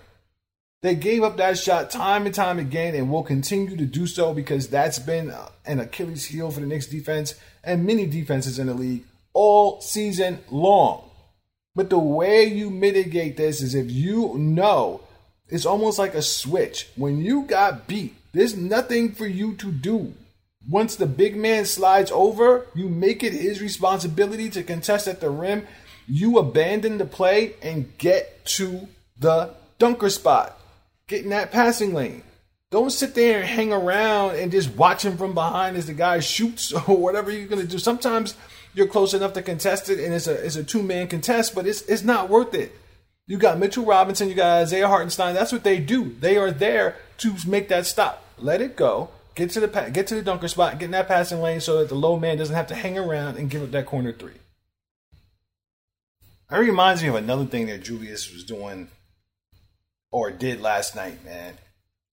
[0.82, 4.34] They gave up that shot time and time again and will continue to do so
[4.34, 5.32] because that's been
[5.64, 10.40] an Achilles heel for the Knicks defense and many defenses in the league all season
[10.50, 11.07] long.
[11.78, 15.02] But the way you mitigate this is if you know
[15.48, 16.88] it's almost like a switch.
[16.96, 20.12] When you got beat, there's nothing for you to do.
[20.68, 25.30] Once the big man slides over, you make it his responsibility to contest at the
[25.30, 25.68] rim.
[26.08, 30.58] You abandon the play and get to the dunker spot.
[31.06, 32.24] Get in that passing lane.
[32.72, 36.18] Don't sit there and hang around and just watch him from behind as the guy
[36.18, 37.78] shoots or whatever you're gonna do.
[37.78, 38.34] Sometimes
[38.74, 41.66] you're close enough to contest it and it's a it's a two man contest, but
[41.66, 42.76] it's it's not worth it.
[43.26, 45.34] You got Mitchell Robinson, you got Isaiah Hartenstein.
[45.34, 46.14] That's what they do.
[46.20, 48.24] They are there to make that stop.
[48.38, 51.40] Let it go Get to the get to the dunker spot, get in that passing
[51.40, 53.86] lane so that the low man doesn't have to hang around and give up that
[53.86, 54.32] corner three.
[56.50, 58.88] That reminds me of another thing that Julius was doing
[60.10, 61.54] or did last night, man.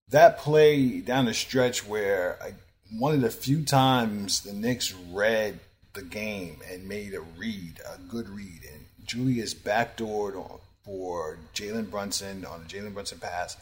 [0.09, 2.53] That play down the stretch where I,
[2.91, 5.59] one of the few times the Knicks read
[5.95, 12.45] the game and made a read, a good read, and Julius backdoored for Jalen Brunson
[12.45, 13.57] on a Jalen Brunson pass.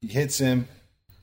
[0.00, 0.68] He hits him.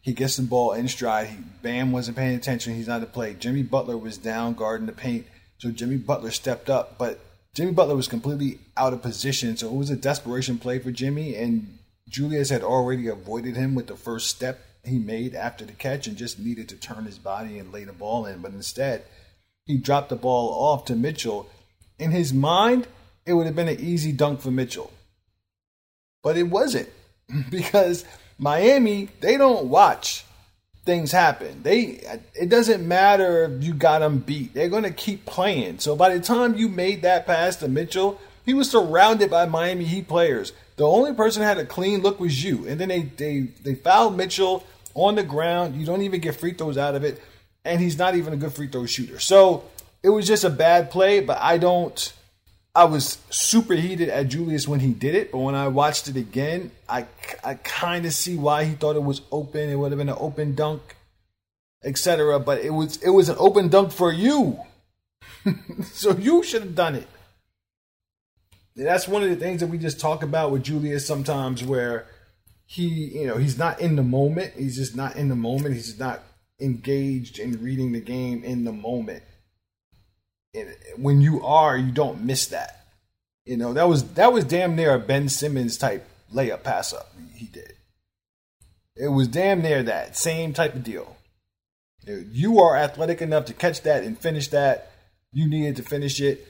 [0.02, 1.28] He gets the ball in stride.
[1.28, 2.76] He, Bam wasn't paying attention.
[2.76, 3.36] He's not to play.
[3.36, 5.28] Jimmy Butler was down guarding the paint,
[5.60, 6.97] so Jimmy Butler stepped up.
[6.97, 7.19] But
[7.54, 11.36] Jimmy Butler was completely out of position, so it was a desperation play for Jimmy.
[11.36, 11.78] And
[12.10, 16.17] Julius had already avoided him with the first step he made after the catch, and
[16.17, 18.41] just needed to turn his body and lay the ball in.
[18.41, 19.06] But instead,
[19.65, 21.49] he dropped the ball off to Mitchell.
[21.99, 22.88] In his mind,
[23.26, 24.91] it would have been an easy dunk for Mitchell,
[26.23, 26.89] but it wasn't
[27.49, 28.06] because
[28.38, 30.26] Miami, they don't watch.
[30.86, 31.63] things happen.
[31.63, 32.02] They
[32.36, 34.54] it doesn't matter if you got them beat.
[34.54, 35.80] They're going to keep playing.
[35.80, 39.86] So by the time you made that pass to Mitchell, he was surrounded by Miami
[39.86, 40.52] Heat players.
[40.76, 42.67] The only person had a clean look was you.
[42.67, 45.76] And then they they they fouled Mitchell on the ground.
[45.80, 47.21] You don't even get free throws out of it,
[47.65, 49.19] and he's not even a good free throw shooter.
[49.19, 49.63] So
[50.02, 52.13] it was just a bad play, but I don't
[52.76, 56.17] I was super heated at Julius when he did it, but when I watched it
[56.17, 57.06] again, I,
[57.43, 59.69] I kind of see why he thought it was open.
[59.69, 60.95] It would have been an open dunk,
[61.84, 62.39] etc.
[62.39, 64.60] But it was it was an open dunk for you,
[65.84, 67.08] so you should have done it.
[68.76, 72.08] That's one of the things that we just talk about with Julius sometimes, where
[72.65, 74.54] he you know he's not in the moment.
[74.58, 75.76] He's just not in the moment.
[75.76, 76.23] He's just not
[76.63, 79.23] engaged in reading the game in the moment
[80.97, 82.86] when you are, you don't miss that.
[83.45, 87.13] You know, that was that was damn near a Ben Simmons type layup pass up
[87.43, 87.73] he did.
[88.95, 91.17] It was damn near that same type of deal.
[92.06, 94.91] You are athletic enough to catch that and finish that.
[95.32, 96.47] You needed to finish it.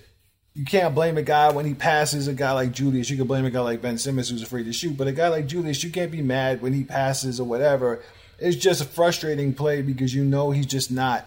[0.53, 3.09] You can't blame a guy when he passes a guy like Julius.
[3.09, 5.29] You can blame a guy like Ben Simmons who's afraid to shoot, but a guy
[5.29, 8.03] like Julius, you can't be mad when he passes or whatever.
[8.43, 11.25] It's just a frustrating play because you know he's just not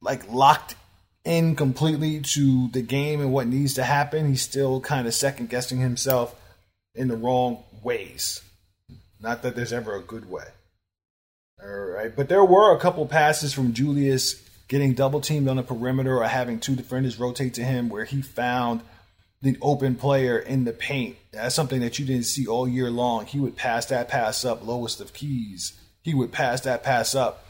[0.00, 0.76] like locked
[1.24, 4.28] in completely to the game and what needs to happen.
[4.28, 6.36] He's still kind of second guessing himself
[6.94, 8.42] in the wrong ways.
[9.20, 10.44] Not that there's ever a good way.
[11.60, 12.14] All right.
[12.14, 16.28] But there were a couple passes from Julius getting double teamed on the perimeter or
[16.28, 18.82] having two defenders rotate to him where he found
[19.42, 21.16] the open player in the paint.
[21.32, 23.26] That's something that you didn't see all year long.
[23.26, 25.72] He would pass that pass up, lowest of keys.
[26.06, 27.44] He would pass that pass up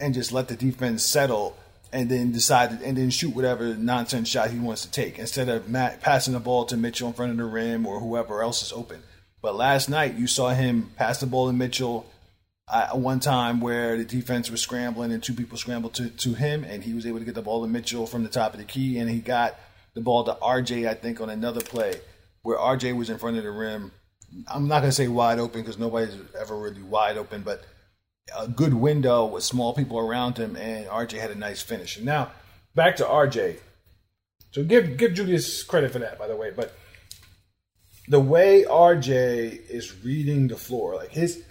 [0.00, 1.58] and just let the defense settle
[1.92, 5.70] and then decide and then shoot whatever nonsense shot he wants to take instead of
[6.00, 9.02] passing the ball to Mitchell in front of the rim or whoever else is open.
[9.42, 12.06] But last night you saw him pass the ball to Mitchell
[12.66, 16.64] uh, one time where the defense was scrambling and two people scrambled to, to him
[16.64, 18.64] and he was able to get the ball to Mitchell from the top of the
[18.64, 19.54] key and he got
[19.92, 22.00] the ball to RJ I think on another play
[22.40, 23.92] where RJ was in front of the rim.
[24.46, 27.62] I'm not going to say wide open because nobody's ever really wide open, but–
[28.36, 31.98] a good window with small people around him, and RJ had a nice finish.
[31.98, 32.30] Now
[32.74, 33.58] back to RJ.
[34.52, 36.50] So give give Julius credit for that, by the way.
[36.50, 36.76] But
[38.08, 41.42] the way RJ is reading the floor, like his,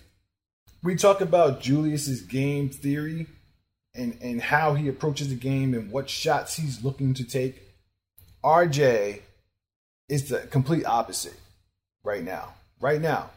[0.83, 3.27] we talk about Julius's game theory
[3.93, 7.61] and and how he approaches the game and what shots he's looking to take.
[8.43, 9.21] RJ
[10.09, 11.37] is the complete opposite
[12.03, 12.53] right now.
[12.79, 13.31] Right now,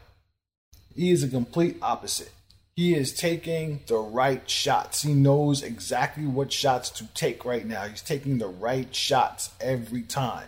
[0.95, 2.31] he is a complete opposite
[2.75, 5.01] he is taking the right shots.
[5.01, 7.83] He knows exactly what shots to take right now.
[7.83, 10.47] He's taking the right shots every time.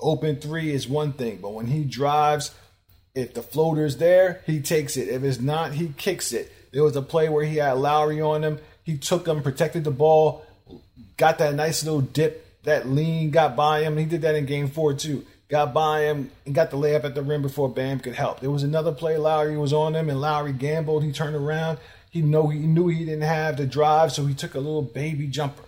[0.00, 2.54] Open three is one thing, but when he drives,
[3.14, 5.08] if the floater's there, he takes it.
[5.08, 6.52] If it's not, he kicks it.
[6.72, 8.58] There was a play where he had Lowry on him.
[8.82, 10.44] He took him, protected the ball,
[11.16, 13.96] got that nice little dip, that lean got by him.
[13.96, 17.14] He did that in game four too got by him and got the layup at
[17.14, 18.40] the rim before Bam could help.
[18.40, 21.02] There was another play Lowry was on him and Lowry gambled.
[21.02, 21.78] He turned around.
[22.08, 25.26] He know he knew he didn't have the drive, so he took a little baby
[25.26, 25.64] jumper.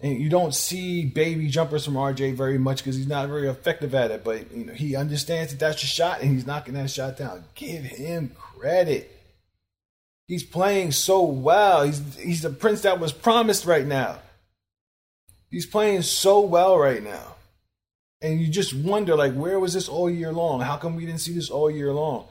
[0.00, 3.94] And you don't see baby jumpers from RJ very much because he's not very effective
[3.94, 4.22] at it.
[4.24, 7.44] But you know he understands that that's your shot and he's knocking that shot down.
[7.54, 9.10] Give him credit.
[10.28, 11.84] He's playing so well.
[11.84, 14.18] He's he's the prince that was promised right now.
[15.50, 17.35] He's playing so well right now
[18.22, 20.60] and you just wonder like where was this all year long?
[20.60, 22.26] How come we didn't see this all year long?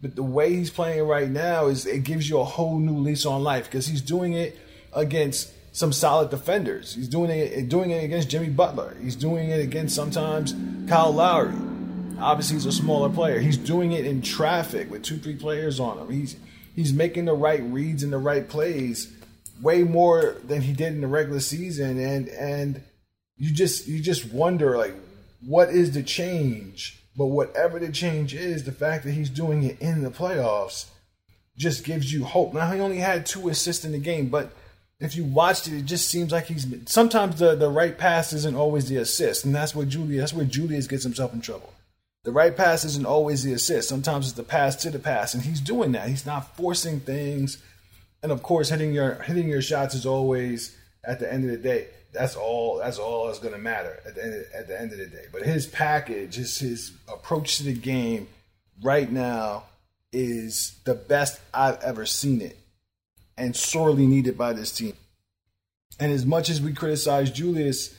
[0.00, 3.24] But the way he's playing right now is it gives you a whole new lease
[3.24, 4.58] on life because he's doing it
[4.92, 6.94] against some solid defenders.
[6.94, 8.96] He's doing it eh, doing it against jimmy butler.
[9.00, 10.54] He's doing it against sometimes
[10.88, 11.54] kyle lowry.
[12.18, 13.38] Obviously he's a smaller player.
[13.38, 16.10] He's doing it in traffic with two three players on him.
[16.10, 16.36] He's
[16.74, 19.10] he's making the right reads and the right plays
[19.62, 21.98] way more than he did in the regular season.
[21.98, 22.82] And and
[23.36, 24.94] you just you just wonder like
[25.46, 26.98] what is the change?
[27.16, 30.86] But whatever the change is, the fact that he's doing it in the playoffs
[31.56, 32.54] just gives you hope.
[32.54, 34.52] Now he only had two assists in the game, but
[34.98, 38.56] if you watched it, it just seems like he's sometimes the, the right pass isn't
[38.56, 41.72] always the assist, and that's what Julius that's where Julius gets himself in trouble.
[42.24, 43.88] The right pass isn't always the assist.
[43.88, 46.08] Sometimes it's the pass to the pass, and he's doing that.
[46.08, 47.60] He's not forcing things,
[48.22, 51.56] and of course, hitting your hitting your shots is always at the end of the
[51.56, 54.92] day that's all that's all that's going to matter at the, end, at the end
[54.92, 55.24] of the day.
[55.32, 58.28] But his package, his his approach to the game
[58.82, 59.64] right now
[60.12, 62.58] is the best I've ever seen it,
[63.36, 64.94] and sorely needed by this team.
[65.98, 67.94] And as much as we criticize Julius,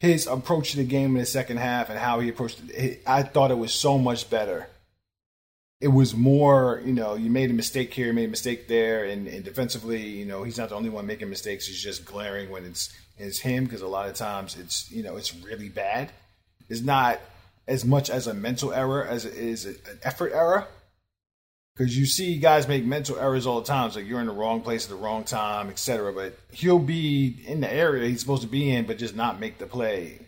[0.00, 3.22] his approach to the game in the second half and how he approached it, I
[3.22, 4.68] thought it was so much better
[5.80, 9.28] it was more, you know, you made a mistake here, made a mistake there, and,
[9.28, 11.66] and defensively, you know, he's not the only one making mistakes.
[11.66, 15.16] He's just glaring when it's it's him because a lot of times it's you know
[15.16, 16.10] it's really bad.
[16.68, 17.20] It's not
[17.68, 20.66] as much as a mental error as it is an effort error.
[21.76, 23.88] Because you see guys make mental errors all the time.
[23.88, 26.10] It's like you're in the wrong place at the wrong time, etc.
[26.10, 29.58] But he'll be in the area he's supposed to be in, but just not make
[29.58, 30.20] the play.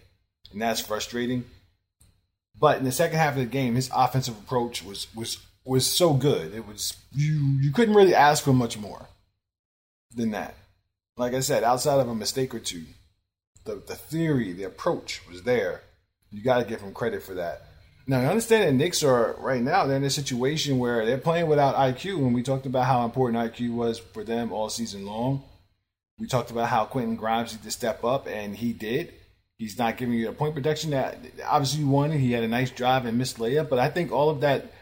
[0.53, 1.45] And that's frustrating.
[2.59, 6.13] But in the second half of the game, his offensive approach was was was so
[6.13, 6.55] good.
[6.55, 9.07] It was you you couldn't really ask for much more
[10.15, 10.55] than that.
[11.19, 12.85] Like I said, outside of a mistake or two,
[13.65, 15.83] the the theory, the approach was there.
[16.31, 17.63] You got to give him credit for that.
[18.07, 21.47] Now, I understand that Knicks are right now they're in a situation where they're playing
[21.47, 22.19] without IQ.
[22.19, 25.43] When we talked about how important IQ was for them all season long,
[26.19, 29.13] we talked about how Quentin Grimes needed to step up, and he did.
[29.59, 32.21] He's not giving you a point protection that obviously you wanted.
[32.21, 34.73] He had a nice drive and missed layup, but I think all of that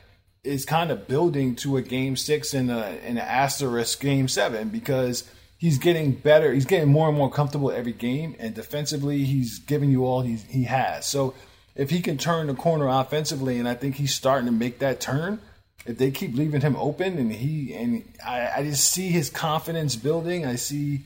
[0.45, 5.29] is kind of building to a game six and an asterisk game seven because
[5.59, 6.53] he's getting better.
[6.53, 10.37] He's getting more and more comfortable every game, and defensively, he's giving you all he
[10.37, 11.07] he has.
[11.07, 11.35] So
[11.75, 15.01] if he can turn the corner offensively, and I think he's starting to make that
[15.01, 15.41] turn.
[15.85, 19.95] If they keep leaving him open, and he and I, I just see his confidence
[19.95, 20.45] building.
[20.45, 21.03] I see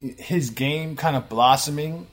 [0.00, 2.06] his game kind of blossoming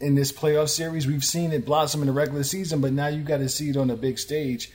[0.00, 1.06] in this playoff series.
[1.06, 3.76] We've seen it blossom in the regular season, but now you got to see it
[3.76, 4.72] on the big stage.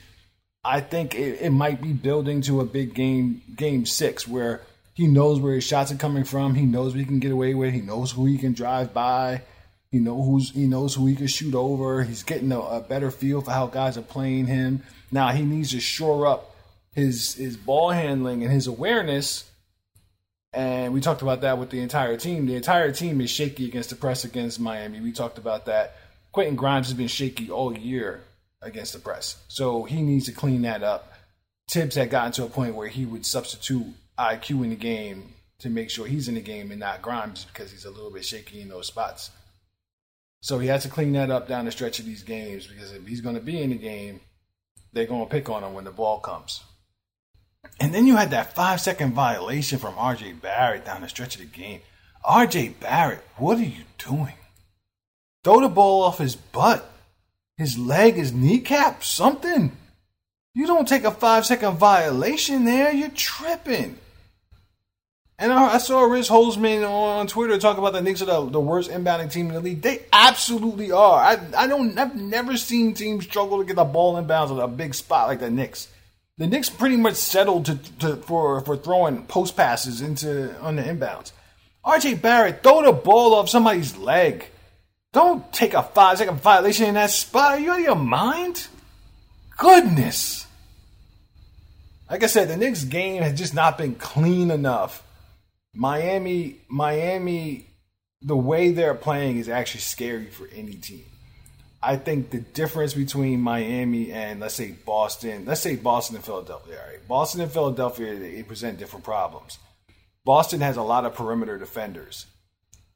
[0.64, 4.62] I think it, it, might be building to a big game, game six, where
[4.96, 6.54] he knows where his shots are coming from.
[6.54, 7.74] He knows what he can get away with.
[7.74, 9.42] He knows who he can drive by.
[9.90, 12.02] He know who's he knows who he can shoot over.
[12.02, 14.82] He's getting a, a better feel for how guys are playing him.
[15.12, 16.56] Now he needs to shore up
[16.92, 19.44] his his ball handling and his awareness
[20.56, 22.46] and we talked about that with the entire team.
[22.46, 25.00] The entire team is shaky against the press against Miami.
[25.00, 25.96] We talked about that.
[26.32, 28.22] Quentin Grimes has been shaky all year
[28.62, 29.36] against the press.
[29.48, 31.12] So he needs to clean that up.
[31.70, 33.88] Thibs had gotten to a point where he would substitute
[34.18, 37.70] IQ in the game to make sure he's in the game and not Grimes because
[37.70, 39.30] he's a little bit shaky in those spots.
[40.40, 43.06] So he has to clean that up down the stretch of these games because if
[43.06, 44.20] he's going to be in the game,
[44.92, 46.62] they're going to pick on him when the ball comes.
[47.80, 51.40] And then you had that five second violation from RJ Barrett down the stretch of
[51.40, 51.80] the game.
[52.24, 54.34] RJ Barrett, what are you doing?
[55.42, 56.90] Throw the ball off his butt,
[57.56, 59.76] his leg, his kneecap, something.
[60.54, 63.98] You don't take a five second violation there, you're tripping.
[65.38, 68.90] And I saw Riz Holzman on Twitter talk about the Knicks are the, the worst
[68.90, 69.82] inbounding team in the league.
[69.82, 71.20] They absolutely are.
[71.20, 74.68] I I don't I've never seen teams struggle to get the ball inbounds at a
[74.68, 75.88] big spot like the Knicks
[76.38, 80.82] the Knicks pretty much settled to, to, for for throwing post passes into on the
[80.82, 81.32] inbounds.
[81.84, 84.46] RJ Barrett, throw the ball off somebody's leg.
[85.12, 87.52] Don't take a five second violation in that spot.
[87.52, 88.66] Are you out of your mind?
[89.56, 90.46] Goodness.
[92.10, 95.02] Like I said, the Knicks game has just not been clean enough.
[95.76, 97.66] Miami, Miami,
[98.22, 101.04] the way they're playing is actually scary for any team.
[101.82, 106.80] I think the difference between Miami and let's say Boston, let's say Boston and Philadelphia.
[106.80, 109.58] All right, Boston and Philadelphia they present different problems.
[110.24, 112.26] Boston has a lot of perimeter defenders,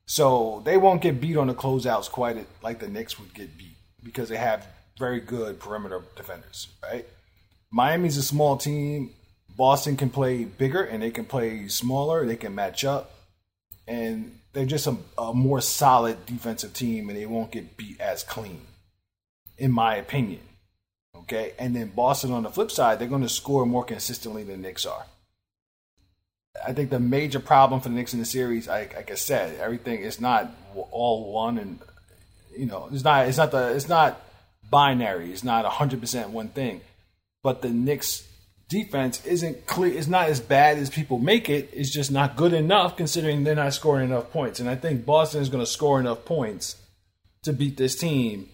[0.06, 3.76] so they won't get beat on the closeouts quite like the Knicks would get beat
[4.02, 4.66] because they have
[4.98, 6.68] very good perimeter defenders.
[6.82, 7.06] Right?
[7.70, 9.10] Miami's a small team.
[9.60, 12.24] Boston can play bigger and they can play smaller.
[12.24, 13.12] They can match up,
[13.86, 18.22] and they're just a, a more solid defensive team, and they won't get beat as
[18.22, 18.62] clean
[19.58, 20.40] in my opinion.
[21.14, 24.62] Okay, and then Boston on the flip side, they're going to score more consistently than
[24.62, 25.04] the Knicks are.
[26.66, 29.60] I think the major problem for the Knicks in the series, like, like I said,
[29.60, 30.50] everything is not
[30.90, 31.80] all one, and
[32.56, 34.22] you know, it's not it's not the it's not
[34.70, 35.30] binary.
[35.30, 36.80] It's not hundred percent one thing,
[37.42, 38.26] but the Knicks
[38.70, 39.92] defense isn't clear.
[39.92, 41.68] It's not as bad as people make it.
[41.74, 44.60] It's just not good enough considering they're not scoring enough points.
[44.60, 46.76] And I think Boston is going to score enough points
[47.42, 48.48] to beat this team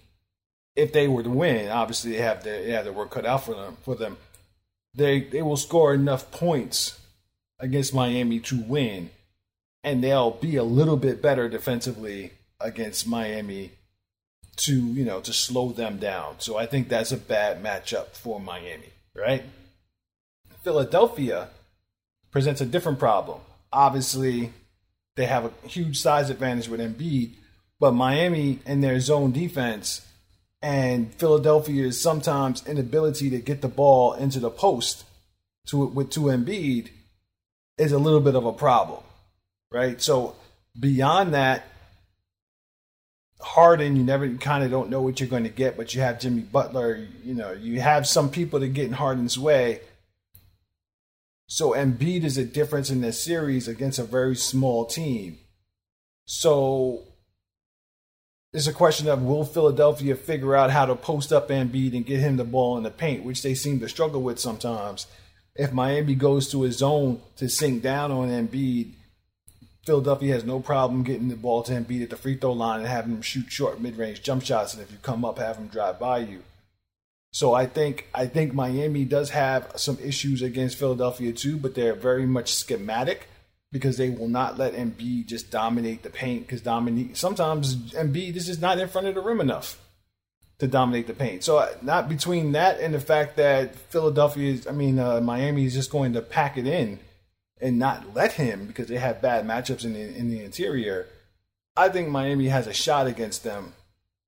[0.77, 3.45] if they were to win, obviously they have their they have their work cut out
[3.45, 3.79] for them.
[3.83, 4.19] For them,
[4.95, 7.01] they they will score enough points
[7.59, 9.11] against Miami to win,
[9.83, 13.73] and they'll be a little bit better defensively against Miami
[14.57, 16.37] to you know to slow them down.
[16.39, 19.43] So I think that's a bad matchup for Miami, right?
[20.67, 21.49] Philadelphia
[22.33, 23.39] presents a different problem.
[23.73, 24.53] Obviously,
[25.15, 27.35] they have a huge size advantage with Embiid,
[27.79, 30.05] but Miami and their zone defense
[30.61, 35.05] and Philadelphia's sometimes inability to get the ball into the post
[35.69, 36.89] to with to Embiid
[37.79, 39.05] is a little bit of a problem,
[39.71, 40.03] right?
[40.03, 40.35] So
[40.81, 41.63] beyond that,
[43.41, 46.19] Harden, you never kind of don't know what you're going to get, but you have
[46.19, 47.07] Jimmy Butler.
[47.23, 49.81] You know, you have some people to get in Harden's way.
[51.47, 55.39] So Embiid is a difference in this series against a very small team.
[56.25, 57.05] So
[58.53, 62.21] it's a question of will Philadelphia figure out how to post up Embiid and get
[62.21, 65.07] him the ball in the paint, which they seem to struggle with sometimes.
[65.55, 68.93] If Miami goes to a zone to sink down on Embiid,
[69.85, 72.89] Philadelphia has no problem getting the ball to Embiid at the free throw line and
[72.89, 75.69] having him shoot short mid range jump shots, and if you come up, have him
[75.69, 76.43] drive by you.
[77.33, 81.95] So I think I think Miami does have some issues against Philadelphia too, but they're
[81.95, 83.29] very much schematic
[83.73, 86.47] because they will not let Embiid just dominate the paint.
[86.47, 89.79] Because dominate sometimes Embiid this is not in front of the rim enough
[90.59, 91.45] to dominate the paint.
[91.45, 95.67] So uh, not between that and the fact that Philadelphia is, I mean uh, Miami
[95.67, 96.99] is just going to pack it in
[97.61, 101.07] and not let him because they have bad matchups in the in the interior.
[101.77, 103.75] I think Miami has a shot against them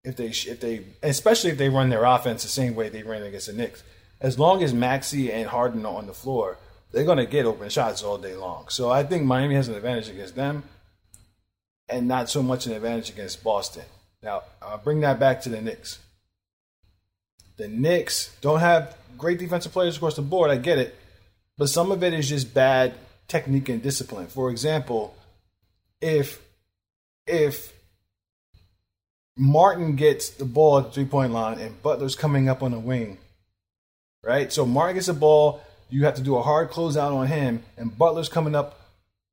[0.08, 3.22] if they if they especially if they run their offense the same way they ran
[3.22, 3.82] against the Knicks.
[4.20, 6.56] As long as Maxey and Harden are on the floor,
[6.90, 8.68] they're going to get open shots all day long.
[8.68, 10.64] So I think Miami has an advantage against them,
[11.88, 13.84] and not so much an advantage against Boston.
[14.22, 15.98] Now I'll bring that back to the Knicks.
[17.58, 20.50] The Knicks don't have great defensive players across the board.
[20.50, 20.96] I get it,
[21.58, 22.94] but some of it is just bad
[23.28, 24.26] technique and discipline.
[24.28, 25.14] For example,
[26.00, 26.40] if
[27.26, 27.77] if
[29.38, 32.78] Martin gets the ball at the three point line and Butler's coming up on the
[32.78, 33.18] wing,
[34.24, 34.52] right?
[34.52, 37.96] So Martin gets the ball, you have to do a hard closeout on him, and
[37.96, 38.80] Butler's coming up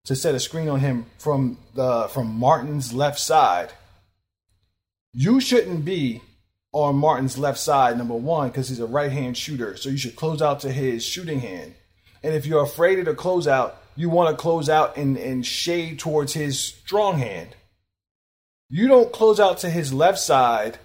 [0.05, 3.71] to set a screen on him from the from Martin's left side.
[5.11, 6.21] You shouldn't be
[6.71, 9.75] on Martin's left side, number one, because he's a right hand shooter.
[9.77, 11.73] So you should close out to his shooting hand.
[12.21, 15.99] And if you're afraid of the closeout, you want to close out and, and shade
[15.99, 17.55] towards his strong hand
[18.69, 20.79] you don't close out to his left side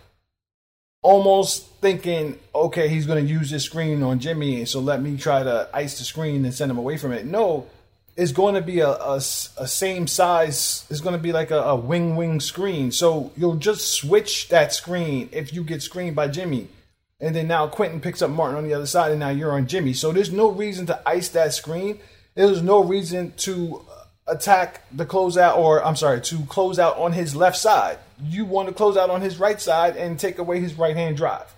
[1.03, 5.43] almost thinking, okay, he's going to use this screen on Jimmy, so let me try
[5.43, 7.25] to ice the screen and send him away from it.
[7.25, 7.67] No,
[8.17, 11.61] it's going to be a, a, a same size, it's going to be like a,
[11.61, 12.93] a wing wing screen.
[12.93, 16.69] So you'll just switch that screen if you get screened by Jimmy.
[17.19, 19.67] And then now Quentin picks up Martin on the other side, and now you're on
[19.67, 19.93] Jimmy.
[19.93, 21.99] So there's no reason to ice that screen.
[22.35, 23.85] There's no reason to
[24.31, 27.99] attack the closeout, or I'm sorry, to close out on his left side.
[28.23, 31.17] You want to close out on his right side and take away his right hand
[31.17, 31.55] drive.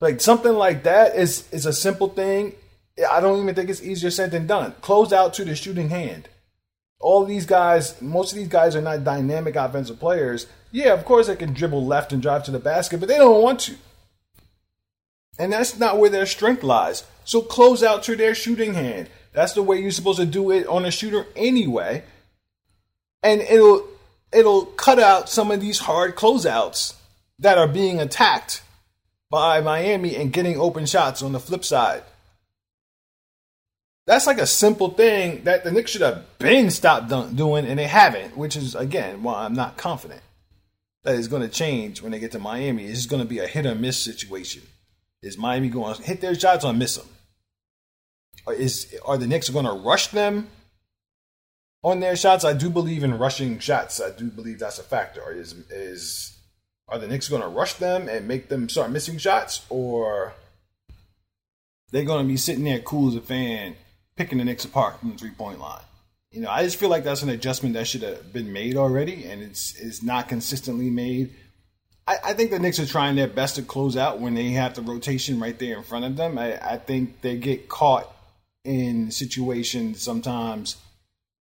[0.00, 2.54] Like something like that is is a simple thing.
[3.10, 4.74] I don't even think it's easier said than done.
[4.80, 6.28] Close out to the shooting hand.
[7.00, 10.46] All these guys, most of these guys are not dynamic offensive players.
[10.72, 13.42] Yeah, of course they can dribble left and drive to the basket, but they don't
[13.42, 13.76] want to.
[15.38, 17.04] And that's not where their strength lies.
[17.24, 19.08] So close out to their shooting hand.
[19.38, 22.02] That's the way you're supposed to do it on a shooter anyway.
[23.22, 23.86] And it'll
[24.32, 26.96] it'll cut out some of these hard closeouts
[27.38, 28.62] that are being attacked
[29.30, 32.02] by Miami and getting open shots on the flip side.
[34.08, 37.86] That's like a simple thing that the Knicks should have been stopped doing, and they
[37.86, 40.22] haven't, which is, again, why I'm not confident
[41.04, 42.86] that it's going to change when they get to Miami.
[42.86, 44.62] It's just going to be a hit or miss situation.
[45.22, 47.06] Is Miami going to hit their shots or miss them?
[48.48, 50.48] Is are the Knicks going to rush them
[51.82, 52.44] on their shots?
[52.44, 54.00] I do believe in rushing shots.
[54.00, 55.30] I do believe that's a factor.
[55.30, 56.38] Is is
[56.88, 60.32] are the Knicks going to rush them and make them start missing shots, or
[61.90, 63.76] they're going to be sitting there cool as a fan,
[64.16, 65.82] picking the Knicks apart from the three point line?
[66.30, 69.24] You know, I just feel like that's an adjustment that should have been made already,
[69.24, 71.34] and it's is not consistently made.
[72.06, 74.74] I, I, think the Knicks are trying their best to close out when they have
[74.74, 76.38] the rotation right there in front of them.
[76.38, 78.10] I, I think they get caught
[78.68, 80.76] in situations sometimes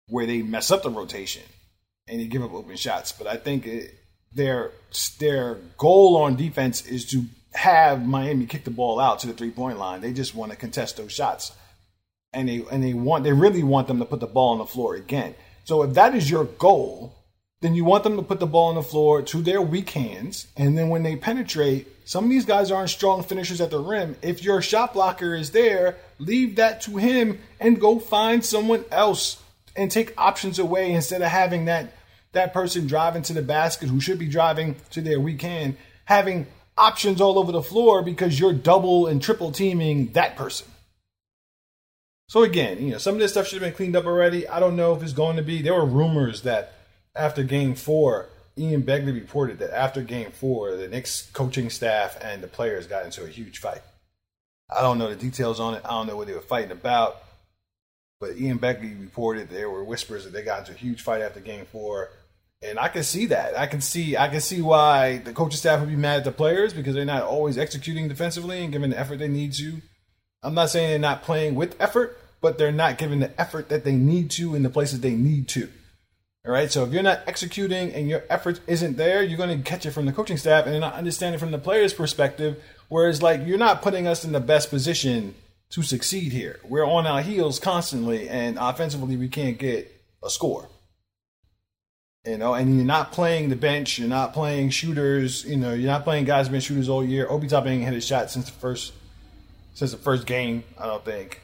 [0.07, 1.43] where they mess up the rotation
[2.07, 3.11] and they give up open shots.
[3.11, 3.93] But I think it,
[4.33, 4.71] their
[5.19, 9.51] their goal on defense is to have Miami kick the ball out to the three
[9.51, 9.99] point line.
[9.99, 11.51] They just want to contest those shots,
[12.31, 14.65] and they and they want they really want them to put the ball on the
[14.65, 15.35] floor again.
[15.65, 17.13] So if that is your goal,
[17.59, 20.47] then you want them to put the ball on the floor to their weak hands,
[20.55, 24.15] and then when they penetrate, some of these guys aren't strong finishers at the rim.
[24.21, 29.41] If your shot blocker is there, leave that to him and go find someone else
[29.75, 31.93] and take options away instead of having that
[32.33, 36.45] that person driving to the basket who should be driving to their weak hand, having
[36.77, 40.67] options all over the floor because you're double and triple teaming that person.
[42.29, 44.47] So again, you know, some of this stuff should have been cleaned up already.
[44.47, 45.61] I don't know if it's going to be.
[45.61, 46.73] There were rumors that
[47.15, 52.43] after game four, Ian Begley reported that after game four, the Knicks coaching staff and
[52.43, 53.81] the players got into a huge fight.
[54.75, 55.81] I don't know the details on it.
[55.85, 57.23] I don't know what they were fighting about.
[58.19, 61.39] But Ian Begley reported there were whispers that they got into a huge fight after
[61.39, 62.09] game four.
[62.63, 63.57] And I can see that.
[63.57, 66.31] I can see I can see why the coaching staff would be mad at the
[66.31, 69.81] players because they're not always executing defensively and giving the effort they need to.
[70.41, 73.83] I'm not saying they're not playing with effort, but they're not giving the effort that
[73.83, 75.69] they need to in the places they need to.
[76.47, 76.71] All right.
[76.71, 79.91] So if you're not executing and your effort isn't there, you're going to catch it
[79.91, 82.63] from the coaching staff and not understanding from the players' perspective.
[82.89, 85.35] Whereas, like, you're not putting us in the best position
[85.69, 86.59] to succeed here.
[86.63, 90.69] We're on our heels constantly, and offensively, we can't get a score.
[92.25, 93.99] You know, and you're not playing the bench.
[93.99, 95.45] You're not playing shooters.
[95.45, 97.27] You know, you're not playing guys who've been shooters all year.
[97.29, 98.93] Obi Toppin ain't hit a shot since the first
[99.73, 100.63] since the first game.
[100.77, 101.39] I don't think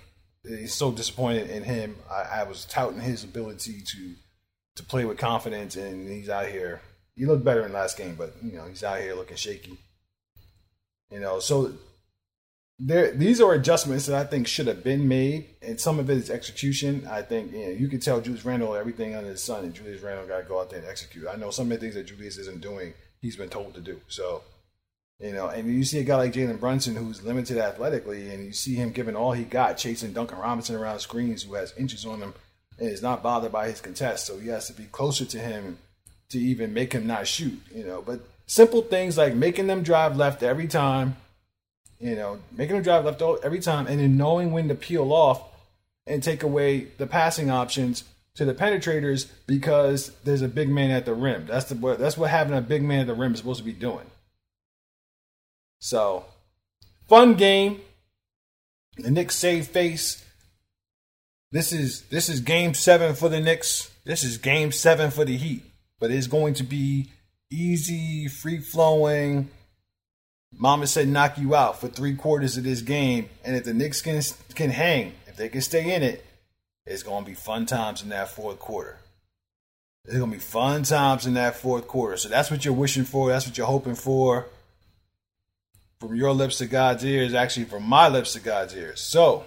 [0.46, 1.96] he's so disappointed in him.
[2.12, 4.14] I, I was touting his ability to
[4.76, 6.82] to play with confidence, and he's out here.
[7.16, 9.78] He looked better in last game, but you know he's out here looking shaky.
[11.14, 11.72] You know, so
[12.80, 16.18] there these are adjustments that I think should have been made, and some of it
[16.18, 17.08] is execution.
[17.08, 20.02] I think you, know, you can tell Julius Randle everything under the sun, and Julius
[20.02, 21.28] Randle got to go out there and execute.
[21.32, 24.02] I know some of the things that Julius isn't doing, he's been told to do.
[24.08, 24.42] So,
[25.20, 28.52] you know, and you see a guy like Jalen Brunson who's limited athletically, and you
[28.52, 32.22] see him giving all he got, chasing Duncan Robinson around screens, who has inches on
[32.22, 32.34] him
[32.80, 34.26] and is not bothered by his contest.
[34.26, 35.78] So he has to be closer to him
[36.30, 37.62] to even make him not shoot.
[37.74, 41.16] You know, but simple things like making them drive left every time,
[42.00, 45.42] you know, making them drive left every time, and then knowing when to peel off
[46.06, 48.04] and take away the passing options
[48.36, 51.46] to the penetrators because there's a big man at the rim.
[51.46, 53.74] That's the that's what having a big man at the rim is supposed to be
[53.74, 54.06] doing.
[55.80, 56.26] So,
[57.08, 57.82] fun game.
[58.98, 60.24] The Knicks save face.
[61.52, 63.92] This is this is game seven for the Knicks.
[64.04, 65.64] This is game seven for the Heat.
[66.00, 67.10] But it's going to be
[67.54, 69.50] easy, free flowing.
[70.52, 73.30] Mama said knock you out for three quarters of this game.
[73.44, 74.22] And if the Knicks can
[74.56, 76.26] can hang, if they can stay in it,
[76.86, 78.98] it's gonna be fun times in that fourth quarter.
[80.06, 82.18] It's gonna be fun times in that fourth quarter.
[82.18, 83.30] So that's what you're wishing for.
[83.30, 84.48] That's what you're hoping for.
[86.00, 89.00] From your lips to God's ears, actually from my lips to God's ears.
[89.00, 89.46] So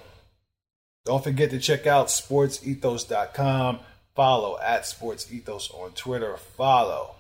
[1.05, 3.81] don't forget to check out sportsethos.com.
[4.15, 6.37] Follow at sportsethos on Twitter.
[6.39, 7.16] Follow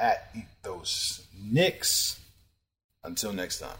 [0.00, 2.18] at ethos Knicks.
[3.04, 3.76] Until next time.